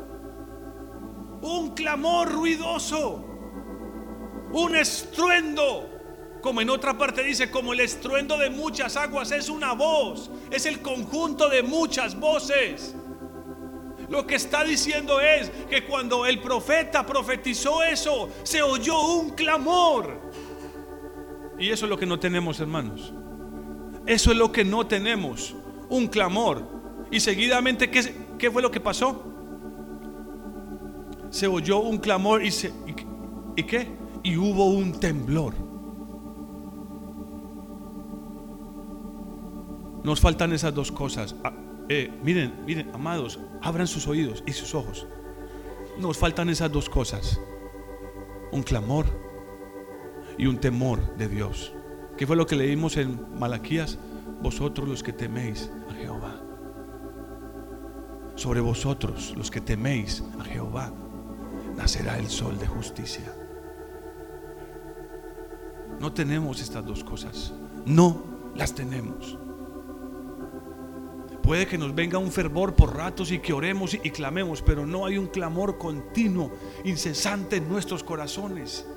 [1.41, 3.25] Un clamor ruidoso.
[4.51, 5.89] Un estruendo.
[6.41, 10.65] Como en otra parte dice, como el estruendo de muchas aguas es una voz, es
[10.65, 12.93] el conjunto de muchas voces.
[14.09, 20.19] Lo que está diciendo es que cuando el profeta profetizó eso, se oyó un clamor.
[21.57, 23.13] Y eso es lo que no tenemos, hermanos.
[24.05, 25.55] Eso es lo que no tenemos,
[25.89, 26.63] un clamor.
[27.11, 29.23] Y seguidamente, ¿qué, qué fue lo que pasó?
[31.29, 32.95] Se oyó un clamor y, se, y,
[33.55, 33.87] ¿y qué?
[34.23, 35.53] Y hubo un temblor.
[40.03, 41.35] Nos faltan esas dos cosas.
[41.43, 41.53] Ah,
[41.87, 45.07] eh, miren, miren, amados, abran sus oídos y sus ojos.
[45.97, 47.39] Nos faltan esas dos cosas.
[48.51, 49.05] Un clamor
[50.37, 51.73] y un temor de Dios.
[52.17, 53.97] ¿Qué fue lo que leímos en Malaquías?
[54.41, 56.41] Vosotros los que teméis a Jehová.
[58.35, 60.91] Sobre vosotros los que teméis a Jehová
[61.75, 63.33] nacerá el sol de justicia.
[65.99, 67.53] No tenemos estas dos cosas.
[67.85, 68.23] No
[68.55, 69.37] las tenemos.
[71.41, 75.05] Puede que nos venga un fervor por ratos y que oremos y, clamemos, pero no
[75.05, 76.51] hay un clamor continuo,
[76.85, 78.87] incesante en nuestros corazones.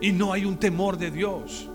[0.00, 1.70] Y no hay un temor de Dios.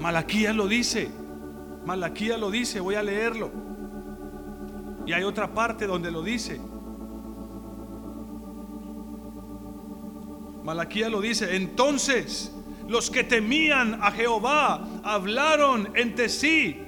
[0.00, 1.10] Malaquía lo dice.
[1.84, 3.50] Malaquía lo dice, voy a leerlo.
[5.06, 6.60] Y hay otra parte donde lo dice.
[10.64, 11.56] Malaquía lo dice.
[11.56, 12.54] Entonces
[12.88, 16.86] los que temían a Jehová hablaron entre sí.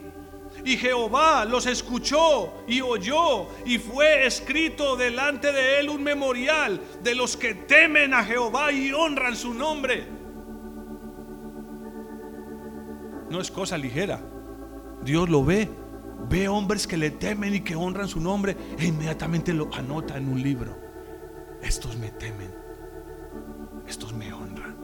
[0.64, 7.14] Y Jehová los escuchó y oyó y fue escrito delante de él un memorial de
[7.14, 10.06] los que temen a Jehová y honran su nombre.
[13.28, 14.20] No es cosa ligera.
[15.02, 15.68] Dios lo ve.
[16.28, 20.28] Ve hombres que le temen y que honran su nombre e inmediatamente lo anota en
[20.28, 20.78] un libro.
[21.60, 22.54] Estos me temen.
[23.88, 24.82] Estos me honran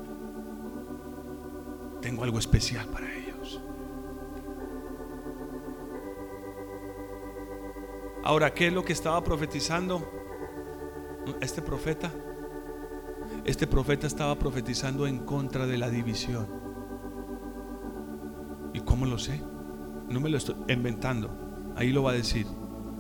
[2.01, 3.18] tengo algo especial para ellos.
[8.29, 10.07] Ahora, ¿qué es lo que estaba profetizando
[11.41, 12.13] este profeta?
[13.47, 16.47] Este profeta estaba profetizando en contra de la división.
[18.75, 19.41] ¿Y cómo lo sé?
[20.11, 21.31] No me lo estoy inventando.
[21.75, 22.47] Ahí lo va a decir.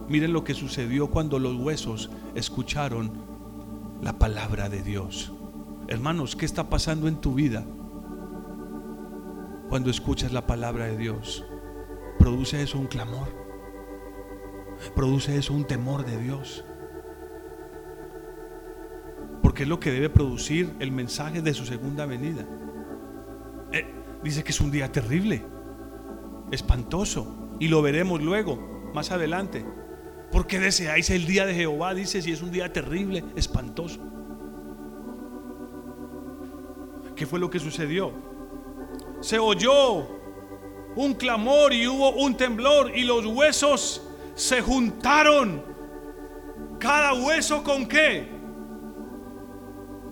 [0.09, 3.13] Miren lo que sucedió cuando los huesos escucharon
[4.01, 5.31] la palabra de Dios.
[5.89, 7.67] Hermanos, ¿qué está pasando en tu vida?
[9.69, 11.45] cuando escuchas la palabra de Dios?
[12.19, 13.48] ¿Produce eso un clamor?
[14.95, 16.65] ¿Produce eso un temor de Dios?
[19.43, 22.47] Porque es lo que debe producir el mensaje de su segunda venida.
[23.73, 23.87] Eh,
[24.23, 25.45] dice que es un día terrible,
[26.51, 29.65] espantoso, y lo veremos luego, más adelante.
[30.31, 34.01] Porque deseáis el día de Jehová, dice, si es un día terrible, espantoso.
[37.17, 38.29] ¿Qué fue lo que sucedió?
[39.21, 40.07] se oyó
[40.97, 44.03] un clamor y hubo un temblor y los huesos
[44.39, 45.63] se juntaron.
[46.79, 48.29] Cada hueso con qué?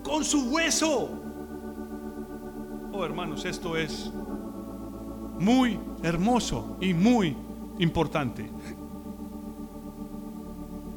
[0.03, 1.09] Con su hueso.
[2.91, 4.11] Oh hermanos, esto es
[5.39, 7.37] muy hermoso y muy
[7.79, 8.51] importante.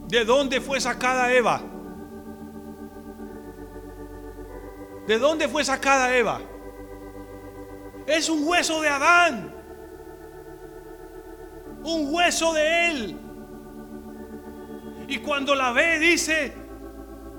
[0.09, 1.63] ¿De dónde fue sacada Eva?
[5.07, 6.41] ¿De dónde fue sacada Eva?
[8.07, 9.55] Es un hueso de Adán.
[11.85, 13.20] Un hueso de él.
[15.11, 16.53] Y cuando la ve dice,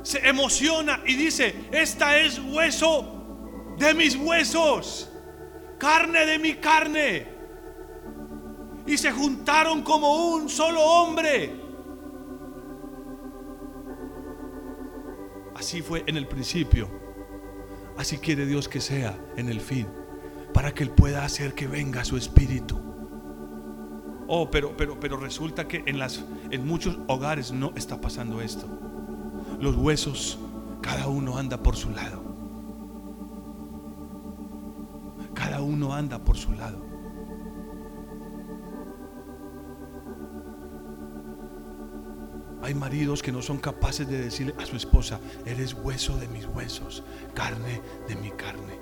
[0.04, 5.10] se emociona y dice, esta es hueso de mis huesos,
[5.78, 7.28] carne de mi carne.
[8.86, 11.56] Y se juntaron como un solo hombre.
[15.56, 16.90] Así fue en el principio.
[17.98, 19.88] Así quiere Dios que sea en el fin
[20.54, 22.91] para que Él pueda hacer que venga su espíritu.
[24.34, 28.66] Oh, pero, pero, pero resulta que en, las, en muchos hogares no está pasando esto.
[29.60, 30.40] Los huesos,
[30.82, 32.24] cada uno anda por su lado.
[35.34, 36.82] Cada uno anda por su lado.
[42.62, 46.46] Hay maridos que no son capaces de decirle a su esposa, eres hueso de mis
[46.46, 47.04] huesos,
[47.34, 48.80] carne de mi carne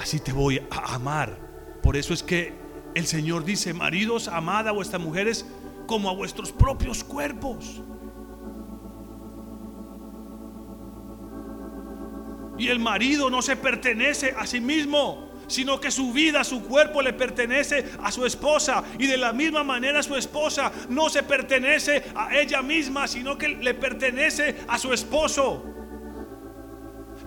[0.00, 1.38] así te voy a amar.
[1.82, 2.54] Por eso es que
[2.94, 5.46] el Señor dice, maridos, amad a vuestras mujeres
[5.86, 7.82] como a vuestros propios cuerpos.
[12.58, 17.00] Y el marido no se pertenece a sí mismo, sino que su vida, su cuerpo
[17.00, 18.84] le pertenece a su esposa.
[18.98, 23.48] Y de la misma manera su esposa no se pertenece a ella misma, sino que
[23.48, 25.64] le pertenece a su esposo.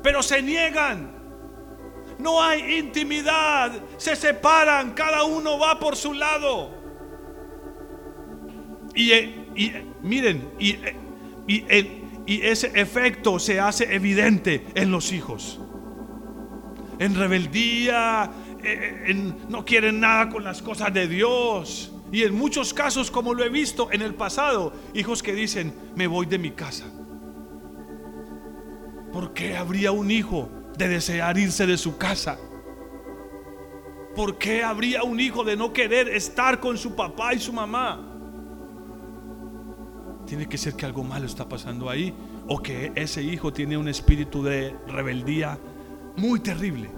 [0.04, 1.13] pero se niegan.
[2.20, 6.72] No hay intimidad, se separan, cada uno va por su lado.
[8.96, 15.60] Y, eh, miren, y, eh, y ese efecto se hace evidente en los hijos.
[17.00, 18.32] En rebeldía,
[18.64, 21.92] eh, no quieren nada con las cosas de Dios.
[22.12, 26.08] Y en muchos casos, como lo he visto en el pasado, hijos que dicen, me
[26.08, 26.86] voy de mi casa.
[29.12, 32.38] ¿Por qué habría un hijo de desear irse de su casa?
[34.16, 38.10] ¿Por qué habría un hijo de no querer estar con su papá y su mamá?
[40.26, 42.14] Tiene que ser que algo malo está pasando ahí
[42.48, 45.58] o que ese hijo tiene un espíritu de rebeldía
[46.16, 46.92] muy terrible.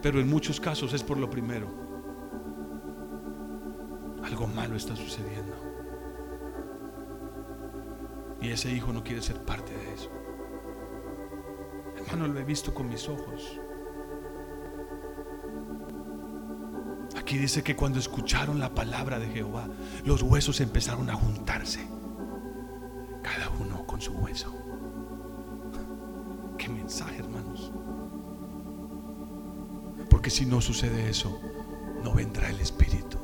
[0.00, 1.68] Pero en muchos casos es por lo primero.
[4.22, 5.54] Algo malo está sucediendo.
[8.40, 10.10] Y ese hijo no quiere ser parte de eso.
[12.06, 13.60] Hermano, lo he visto con mis ojos.
[17.16, 19.68] Aquí dice que cuando escucharon la palabra de Jehová,
[20.04, 21.80] los huesos empezaron a juntarse.
[23.22, 24.54] Cada uno con su hueso.
[26.56, 27.72] Qué mensaje, hermanos.
[30.08, 31.40] Porque si no sucede eso,
[32.04, 33.18] no vendrá el Espíritu.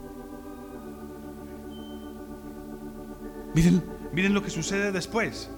[3.54, 5.50] Miren, miren lo que sucede después.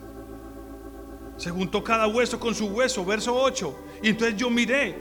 [1.45, 3.78] Se juntó cada hueso con su hueso, verso 8.
[4.03, 4.97] Y entonces yo miré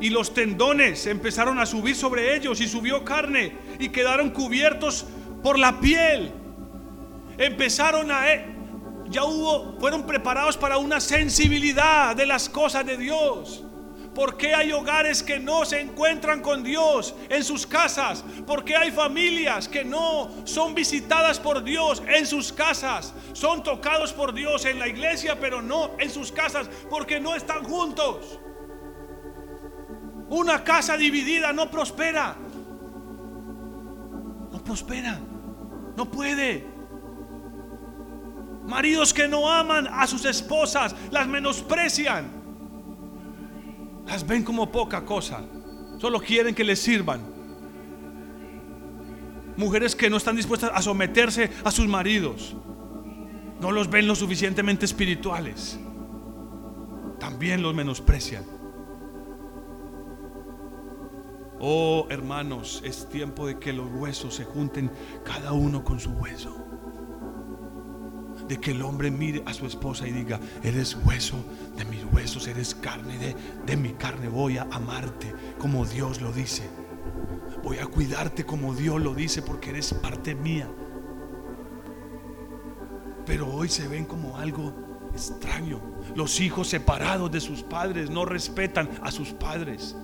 [0.00, 5.04] y los tendones empezaron a subir sobre ellos y subió carne y quedaron cubiertos
[5.42, 6.30] por la piel.
[7.36, 8.46] Empezaron a e,
[9.08, 13.64] ya hubo fueron preparados para una sensibilidad de las cosas de Dios.
[14.14, 18.22] ¿Por qué hay hogares que no se encuentran con Dios en sus casas?
[18.46, 23.14] ¿Por qué hay familias que no son visitadas por Dios en sus casas?
[23.32, 27.64] Son tocados por Dios en la iglesia, pero no en sus casas porque no están
[27.64, 28.38] juntos.
[30.28, 32.36] Una casa dividida no prospera.
[34.50, 35.18] No prospera.
[35.96, 36.66] No puede.
[38.66, 42.41] Maridos que no aman a sus esposas, las menosprecian.
[44.06, 45.40] Las ven como poca cosa.
[45.98, 47.20] Solo quieren que les sirvan.
[49.56, 52.56] Mujeres que no están dispuestas a someterse a sus maridos.
[53.60, 55.78] No los ven lo suficientemente espirituales.
[57.20, 58.44] También los menosprecian.
[61.60, 64.90] Oh hermanos, es tiempo de que los huesos se junten
[65.24, 66.71] cada uno con su hueso.
[68.52, 71.42] De que el hombre mire a su esposa y diga, eres hueso
[71.74, 73.34] de mis huesos, eres carne de,
[73.64, 76.68] de mi carne, voy a amarte como Dios lo dice.
[77.64, 80.68] Voy a cuidarte como Dios lo dice porque eres parte mía.
[83.24, 84.74] Pero hoy se ven como algo
[85.14, 85.80] extraño.
[86.14, 89.96] Los hijos separados de sus padres no respetan a sus padres.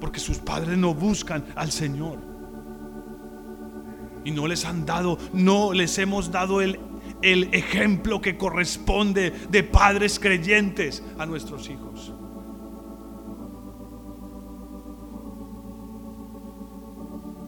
[0.00, 2.18] Porque sus padres no buscan al Señor.
[4.24, 6.89] Y no les han dado, no les hemos dado el
[7.22, 12.12] el ejemplo que corresponde de padres creyentes a nuestros hijos.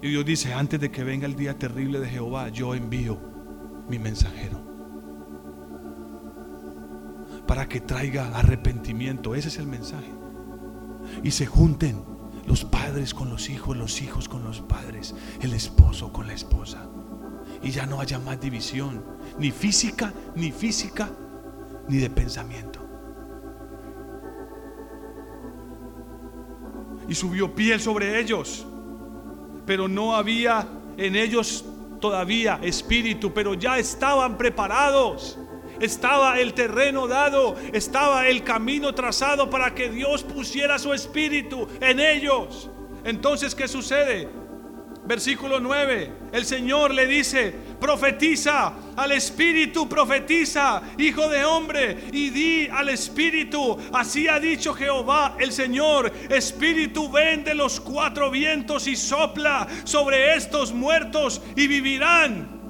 [0.02, 3.20] Y Dios dice, antes de que venga el día terrible de Jehová, yo envío
[3.88, 4.60] mi mensajero.
[7.46, 9.36] Para que traiga arrepentimiento.
[9.36, 10.12] Ese es el mensaje.
[11.22, 12.02] Y se junten
[12.46, 16.88] los padres con los hijos, los hijos con los padres, el esposo con la esposa.
[17.62, 19.04] Y ya no haya más división
[19.38, 21.08] ni física, ni física,
[21.88, 22.80] ni de pensamiento.
[27.08, 28.66] Y subió piel sobre ellos,
[29.66, 31.64] pero no había en ellos
[32.00, 35.38] todavía espíritu, pero ya estaban preparados.
[35.80, 41.98] Estaba el terreno dado, estaba el camino trazado para que Dios pusiera su espíritu en
[41.98, 42.70] ellos.
[43.04, 44.28] Entonces, ¿qué sucede?
[45.04, 52.68] Versículo 9, el Señor le dice, profetiza al Espíritu, profetiza, hijo de hombre, y di
[52.68, 58.94] al Espíritu, así ha dicho Jehová el Señor, Espíritu ven de los cuatro vientos y
[58.94, 62.62] sopla sobre estos muertos y vivirán.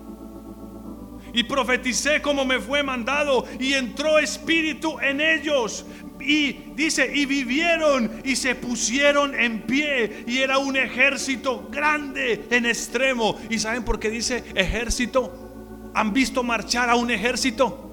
[1.35, 5.87] Y profeticé como me fue mandado y entró espíritu en ellos
[6.25, 12.67] y dice, y vivieron y se pusieron en pie y era un ejército grande en
[12.67, 13.39] extremo.
[13.51, 15.91] ¿Y saben por qué dice ejército?
[15.95, 17.91] ¿Han visto marchar a un ejército?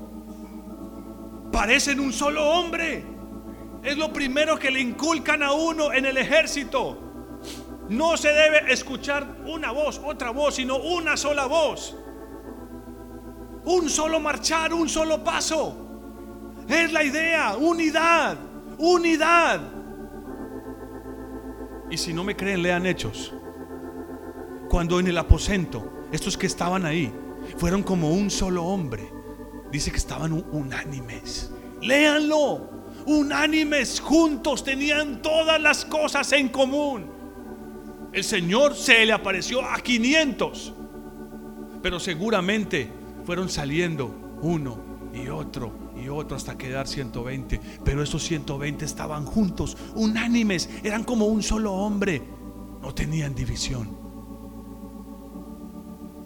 [1.51, 3.03] Parecen un solo hombre.
[3.83, 7.09] Es lo primero que le inculcan a uno en el ejército.
[7.89, 11.95] No se debe escuchar una voz, otra voz, sino una sola voz.
[13.65, 15.88] Un solo marchar, un solo paso.
[16.69, 18.37] Es la idea, unidad,
[18.77, 19.59] unidad.
[21.89, 23.33] Y si no me creen, lean hechos.
[24.69, 27.11] Cuando en el aposento, estos que estaban ahí,
[27.57, 29.11] fueron como un solo hombre.
[29.71, 31.51] Dice que estaban unánimes.
[31.81, 32.69] Léanlo.
[33.07, 37.09] Unánimes, juntos, tenían todas las cosas en común.
[38.13, 40.73] El Señor se le apareció a 500.
[41.81, 42.91] Pero seguramente
[43.25, 47.59] fueron saliendo uno y otro otro hasta quedar 120.
[47.83, 52.21] Pero esos 120 estaban juntos, unánimes, eran como un solo hombre.
[52.81, 53.97] No tenían división.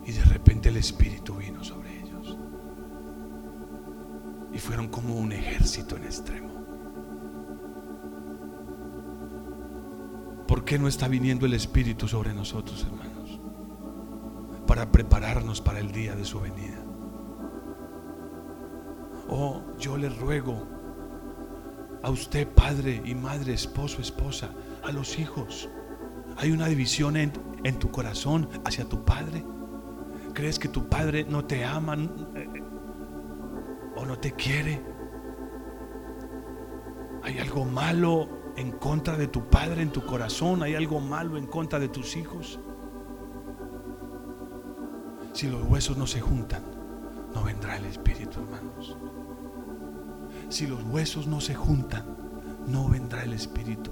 [0.05, 2.37] Y de repente el Espíritu vino sobre ellos.
[4.53, 6.53] Y fueron como un ejército en extremo.
[10.47, 13.39] ¿Por qué no está viniendo el Espíritu sobre nosotros, hermanos?
[14.67, 16.82] Para prepararnos para el día de su venida.
[19.29, 20.67] Oh, yo le ruego
[22.03, 24.49] a usted, padre y madre, esposo, esposa,
[24.83, 25.69] a los hijos.
[26.37, 27.31] ¿Hay una división en,
[27.63, 29.45] en tu corazón hacia tu padre?
[30.33, 31.95] ¿Crees que tu padre no te ama
[32.35, 32.63] eh,
[33.95, 34.81] o no te quiere?
[37.23, 40.63] ¿Hay algo malo en contra de tu padre en tu corazón?
[40.63, 42.59] ¿Hay algo malo en contra de tus hijos?
[45.31, 46.63] Si los huesos no se juntan,
[47.33, 48.97] no vendrá el Espíritu, hermanos.
[50.49, 52.05] Si los huesos no se juntan,
[52.67, 53.91] no vendrá el Espíritu.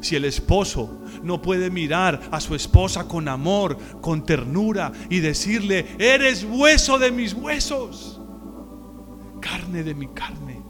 [0.00, 5.96] Si el esposo no puede mirar a su esposa con amor, con ternura y decirle,
[5.98, 8.20] eres hueso de mis huesos,
[9.40, 10.62] carne de mi carne,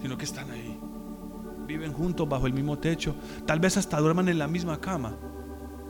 [0.00, 0.80] sino que están ahí,
[1.66, 3.14] viven juntos bajo el mismo techo,
[3.46, 5.16] tal vez hasta duerman en la misma cama,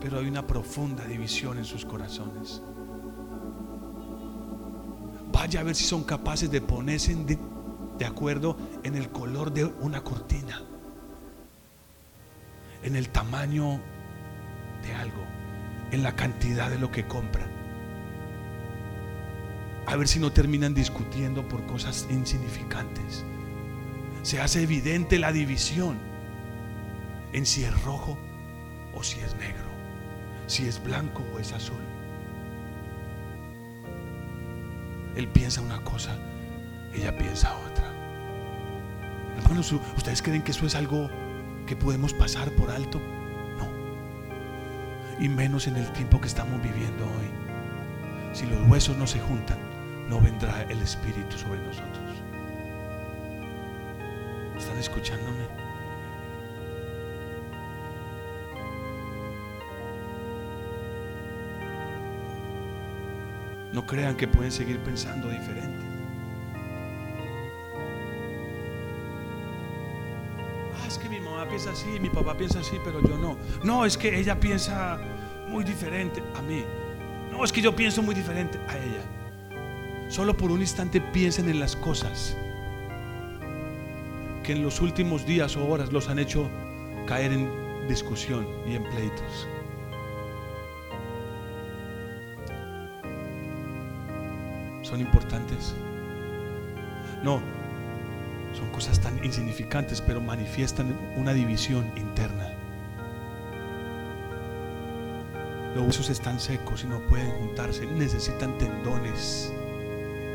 [0.00, 2.62] pero hay una profunda división en sus corazones.
[5.32, 9.64] Vaya a ver si son capaces de ponerse en de acuerdo en el color de
[9.64, 10.62] una cortina,
[12.82, 13.80] en el tamaño
[14.82, 15.24] de algo,
[15.90, 17.48] en la cantidad de lo que compran.
[19.86, 23.24] A ver si no terminan discutiendo por cosas insignificantes.
[24.22, 25.96] Se hace evidente la división
[27.32, 28.16] en si es rojo
[28.94, 29.64] o si es negro,
[30.46, 31.87] si es blanco o es azul.
[35.18, 36.16] Él piensa una cosa,
[36.94, 37.92] ella piensa otra.
[39.36, 41.10] Hermanos, ¿ustedes creen que eso es algo
[41.66, 43.00] que podemos pasar por alto?
[43.58, 43.68] No.
[45.18, 47.30] Y menos en el tiempo que estamos viviendo hoy.
[48.32, 49.58] Si los huesos no se juntan,
[50.08, 52.22] no vendrá el Espíritu sobre nosotros.
[54.56, 55.67] ¿Están escuchándome?
[63.72, 65.88] No crean que pueden seguir pensando diferente.
[71.48, 73.36] piensa así, mi papá piensa así, pero yo no.
[73.64, 74.98] No, es que ella piensa
[75.48, 76.64] muy diferente a mí.
[77.30, 80.08] No, es que yo pienso muy diferente a ella.
[80.08, 82.36] Solo por un instante piensen en las cosas
[84.42, 86.48] que en los últimos días o horas los han hecho
[87.06, 89.48] caer en discusión y en pleitos.
[94.88, 95.74] ¿Son importantes?
[97.22, 97.42] No,
[98.56, 102.54] son cosas tan insignificantes, pero manifiestan una división interna.
[105.74, 107.84] Los huesos están secos y no pueden juntarse.
[107.84, 109.52] Necesitan tendones,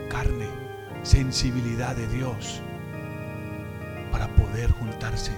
[0.08, 0.47] carne,
[1.01, 2.62] sensibilidad de Dios
[4.12, 5.32] para poder juntarse.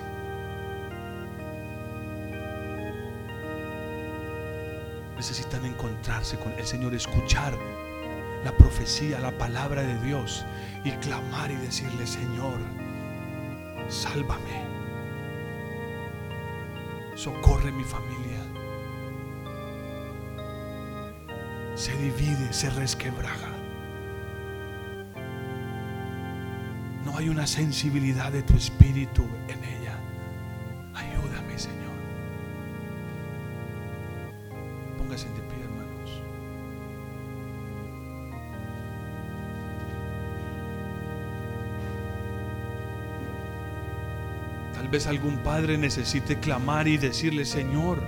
[5.15, 7.57] Necesitan encontrarse con el Señor, escuchar
[8.45, 10.45] la profecía, la palabra de Dios
[10.83, 12.59] y clamar y decirle, Señor,
[13.89, 14.63] sálvame,
[17.15, 18.43] socorre mi familia.
[21.73, 23.49] Se divide, se resquebraja.
[27.03, 29.84] No hay una sensibilidad de tu espíritu en ella.
[44.95, 48.01] Vez algún padre necesite clamar y decirle, Señor,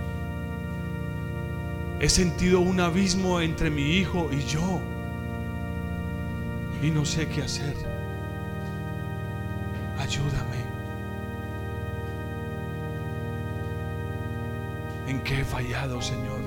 [2.00, 4.80] he sentido un abismo entre mi hijo y yo
[6.82, 7.76] y no sé qué hacer.
[10.00, 10.62] Ayúdame.
[15.10, 16.42] ¿En qué he fallado, Señor?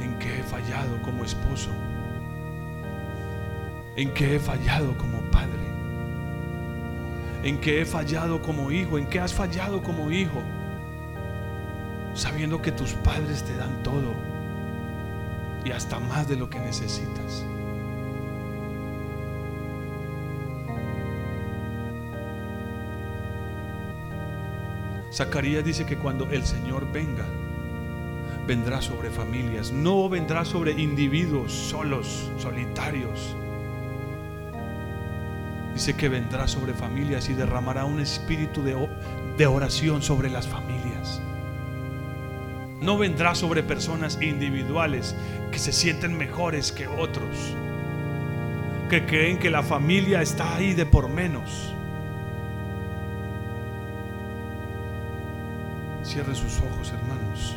[0.00, 1.70] ¿En qué he fallado como esposo?
[3.96, 5.63] en qué he fallado como padre,
[7.44, 10.42] en qué he fallado como hijo, en qué has fallado como hijo,
[12.14, 14.14] sabiendo que tus padres te dan todo
[15.62, 17.44] y hasta más de lo que necesitas.
[25.12, 27.26] Zacarías dice que cuando el Señor venga,
[28.46, 33.36] vendrá sobre familias, no vendrá sobre individuos solos, solitarios.
[35.74, 41.20] Dice que vendrá sobre familias y derramará un espíritu de, oración sobre las familias.
[42.80, 45.16] No vendrá sobre personas individuales
[45.50, 47.56] que se sienten mejores que otros,
[48.88, 51.74] que creen que la familia está ahí de por menos.
[56.04, 57.56] Cierre sus ojos, hermanos.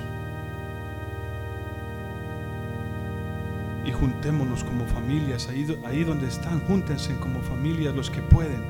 [3.88, 8.62] Y juntémonos como familias, ahí, ahí donde están, júntense como familias los que pueden.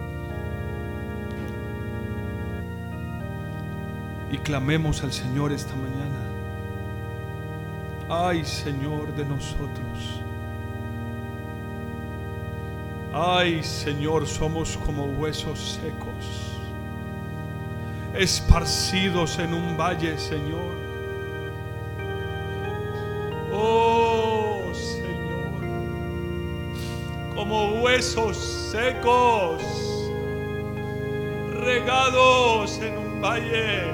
[4.32, 6.22] Y clamemos al Señor esta mañana.
[8.10, 10.22] Ay Señor de nosotros.
[13.14, 16.58] Ay Señor, somos como huesos secos
[18.18, 20.87] esparcidos en un valle, Señor.
[27.98, 28.38] Huesos
[28.72, 29.60] secos,
[31.64, 33.92] regados en un valle.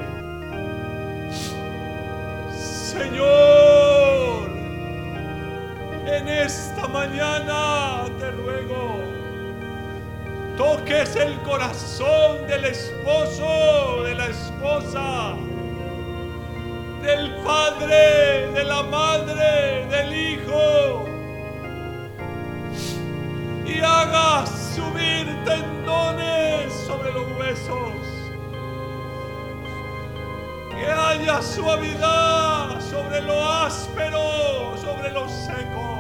[2.51, 4.49] Señor,
[6.06, 8.99] en esta mañana te ruego
[10.58, 15.36] toques el corazón del esposo, de la esposa,
[17.04, 19.43] del padre, de la madre,
[30.72, 35.93] Que haya suavidad sobre lo áspero, sobre lo seco.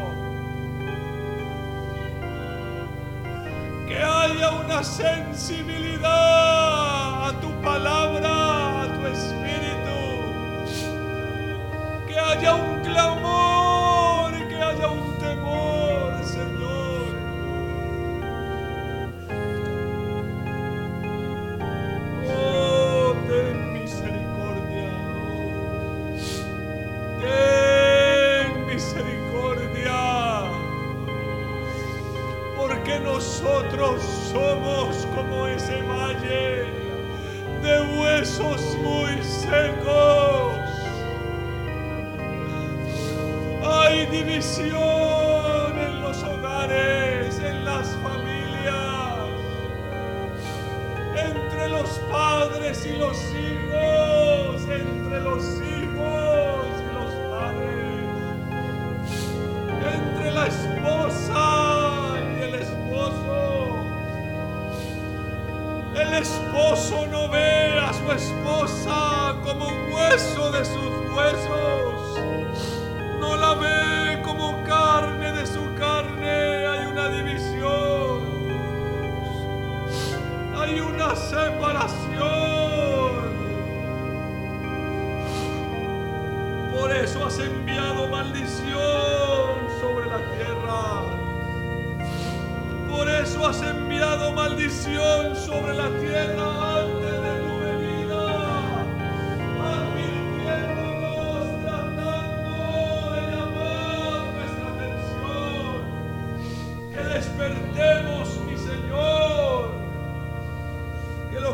[3.93, 9.99] que haya una sensibilidad a tu palabra, a tu espíritu,
[12.07, 13.42] que haya un clamor,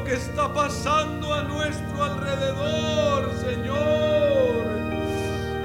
[0.09, 4.65] Que está pasando a nuestro alrededor, Señor.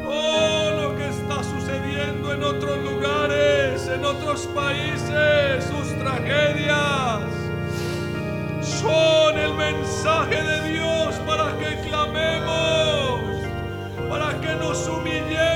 [0.06, 7.22] Oh, lo que está sucediendo en otros lugares, en otros países, sus tragedias,
[8.60, 13.22] son el mensaje de Dios para que clamemos,
[14.10, 15.53] para que nos humillemos,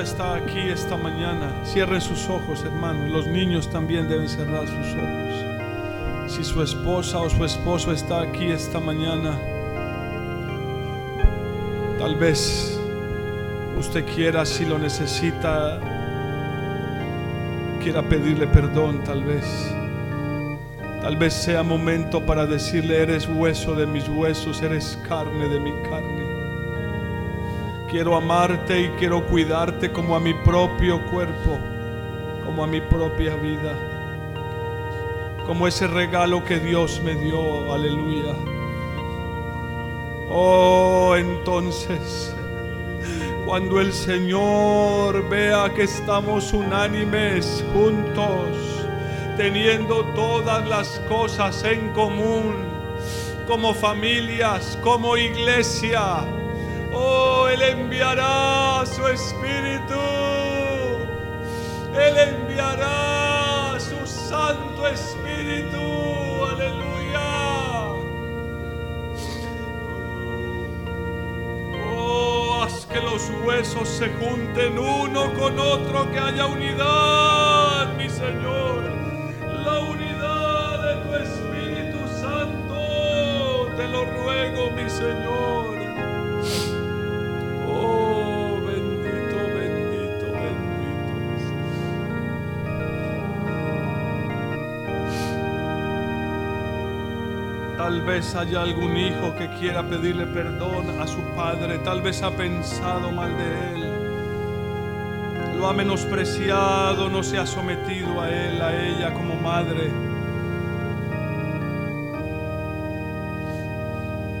[0.00, 3.10] está aquí esta mañana, cierren sus ojos, hermanos.
[3.10, 6.32] Los niños también deben cerrar sus ojos.
[6.32, 9.38] Si su esposa o su esposo está aquí esta mañana,
[11.98, 12.78] tal vez
[13.78, 15.78] usted quiera, si lo necesita,
[17.82, 19.44] quiera pedirle perdón, tal vez.
[21.02, 25.72] Tal vez sea momento para decirle, eres hueso de mis huesos, eres carne de mi
[25.82, 26.13] carne.
[27.94, 31.60] Quiero amarte y quiero cuidarte como a mi propio cuerpo,
[32.44, 33.72] como a mi propia vida,
[35.46, 38.34] como ese regalo que Dios me dio, aleluya.
[40.28, 42.34] Oh, entonces,
[43.46, 48.48] cuando el Señor vea que estamos unánimes juntos,
[49.36, 52.56] teniendo todas las cosas en común,
[53.46, 56.24] como familias, como iglesia,
[56.96, 60.00] Oh, Él enviará su Espíritu.
[61.94, 66.46] Él enviará su Santo Espíritu.
[66.50, 67.92] Aleluya.
[71.96, 77.33] Oh, haz que los huesos se junten uno con otro, que haya unidad,
[97.84, 102.30] Tal vez haya algún hijo que quiera pedirle perdón a su padre, tal vez ha
[102.30, 103.82] pensado mal de él,
[105.58, 109.90] lo ha menospreciado, no se ha sometido a él, a ella como madre.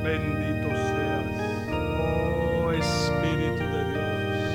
[0.02, 1.26] Bendito seas,
[2.00, 4.48] oh Espíritu de Dios,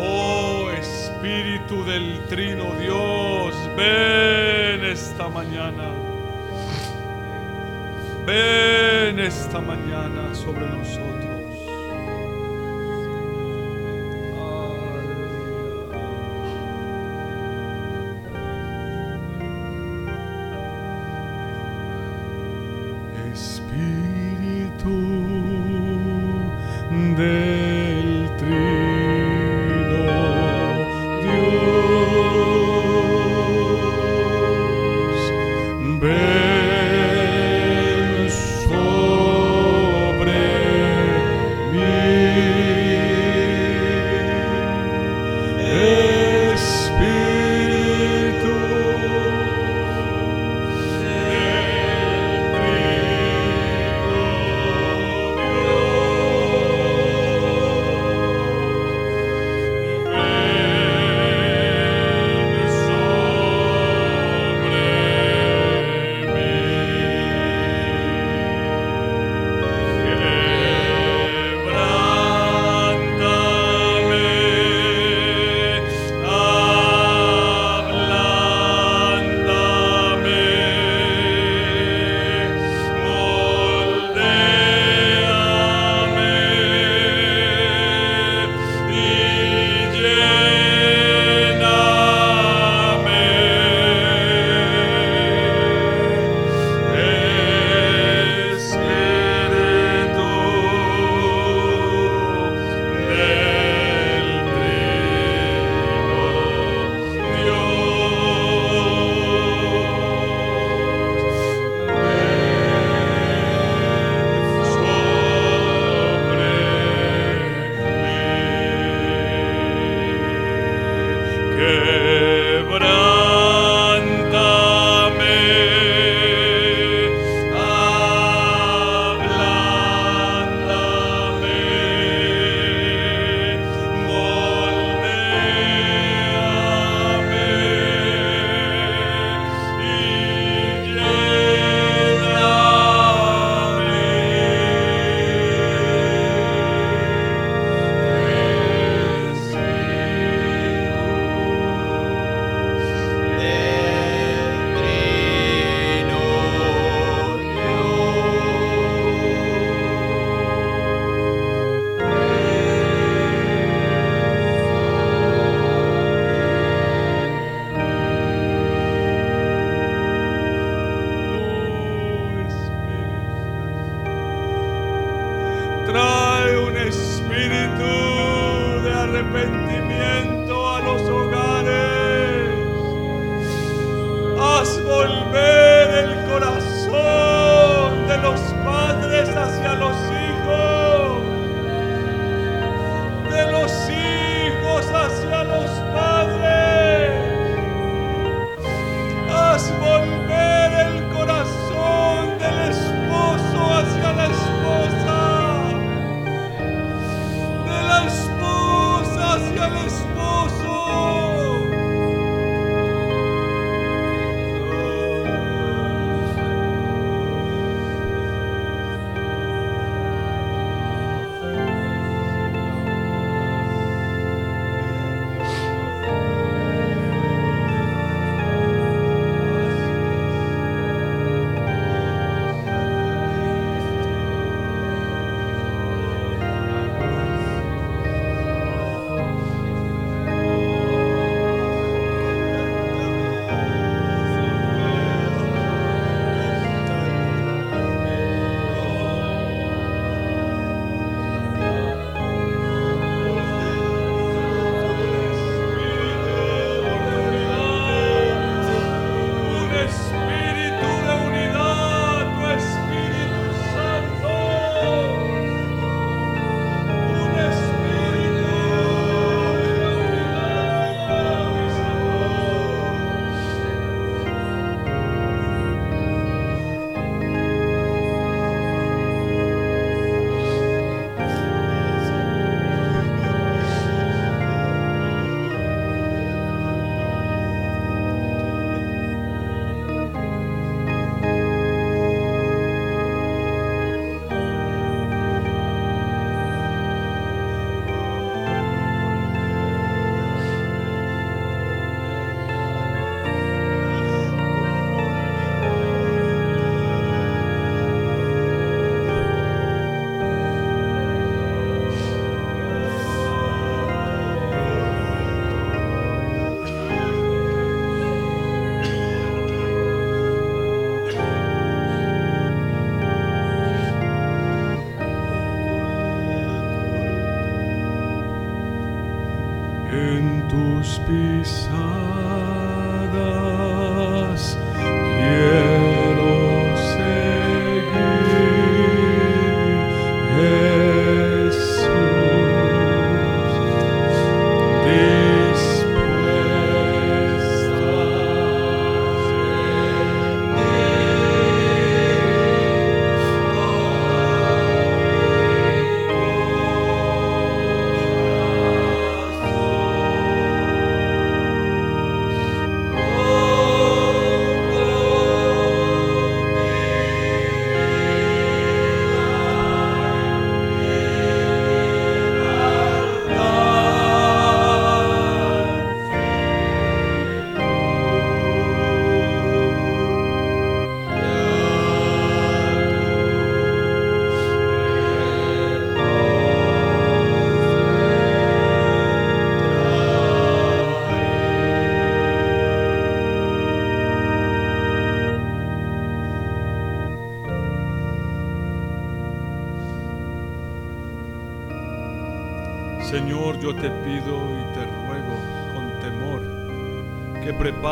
[0.00, 6.07] oh Espíritu del Trino Dios, ven esta mañana.
[8.28, 11.37] Ven esta mañana sobre nosotros.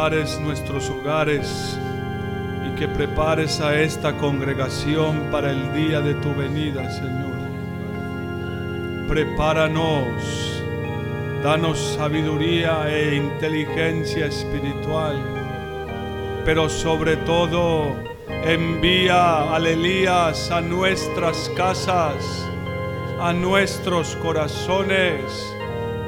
[0.09, 1.77] Nuestros hogares
[2.65, 7.35] y que prepares a esta congregación para el día de tu venida, Señor.
[9.09, 10.63] Prepáranos,
[11.43, 15.17] danos sabiduría e inteligencia espiritual,
[16.45, 17.97] pero sobre todo
[18.45, 22.47] envía al Elías a nuestras casas
[23.19, 25.55] a nuestros corazones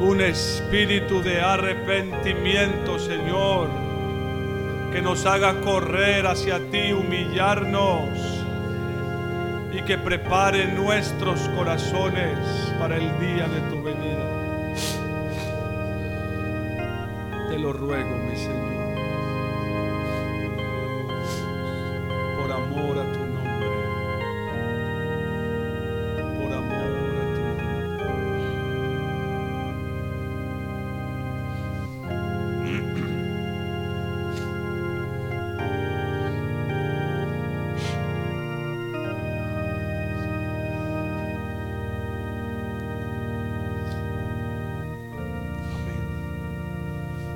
[0.00, 3.68] un espíritu de arrepentimiento, Señor,
[4.98, 8.08] que nos haga correr hacia ti, humillarnos
[9.72, 12.36] y que prepare nuestros corazones
[12.80, 14.26] para el día de tu venida.
[17.48, 18.77] Te lo ruego, mi Señor,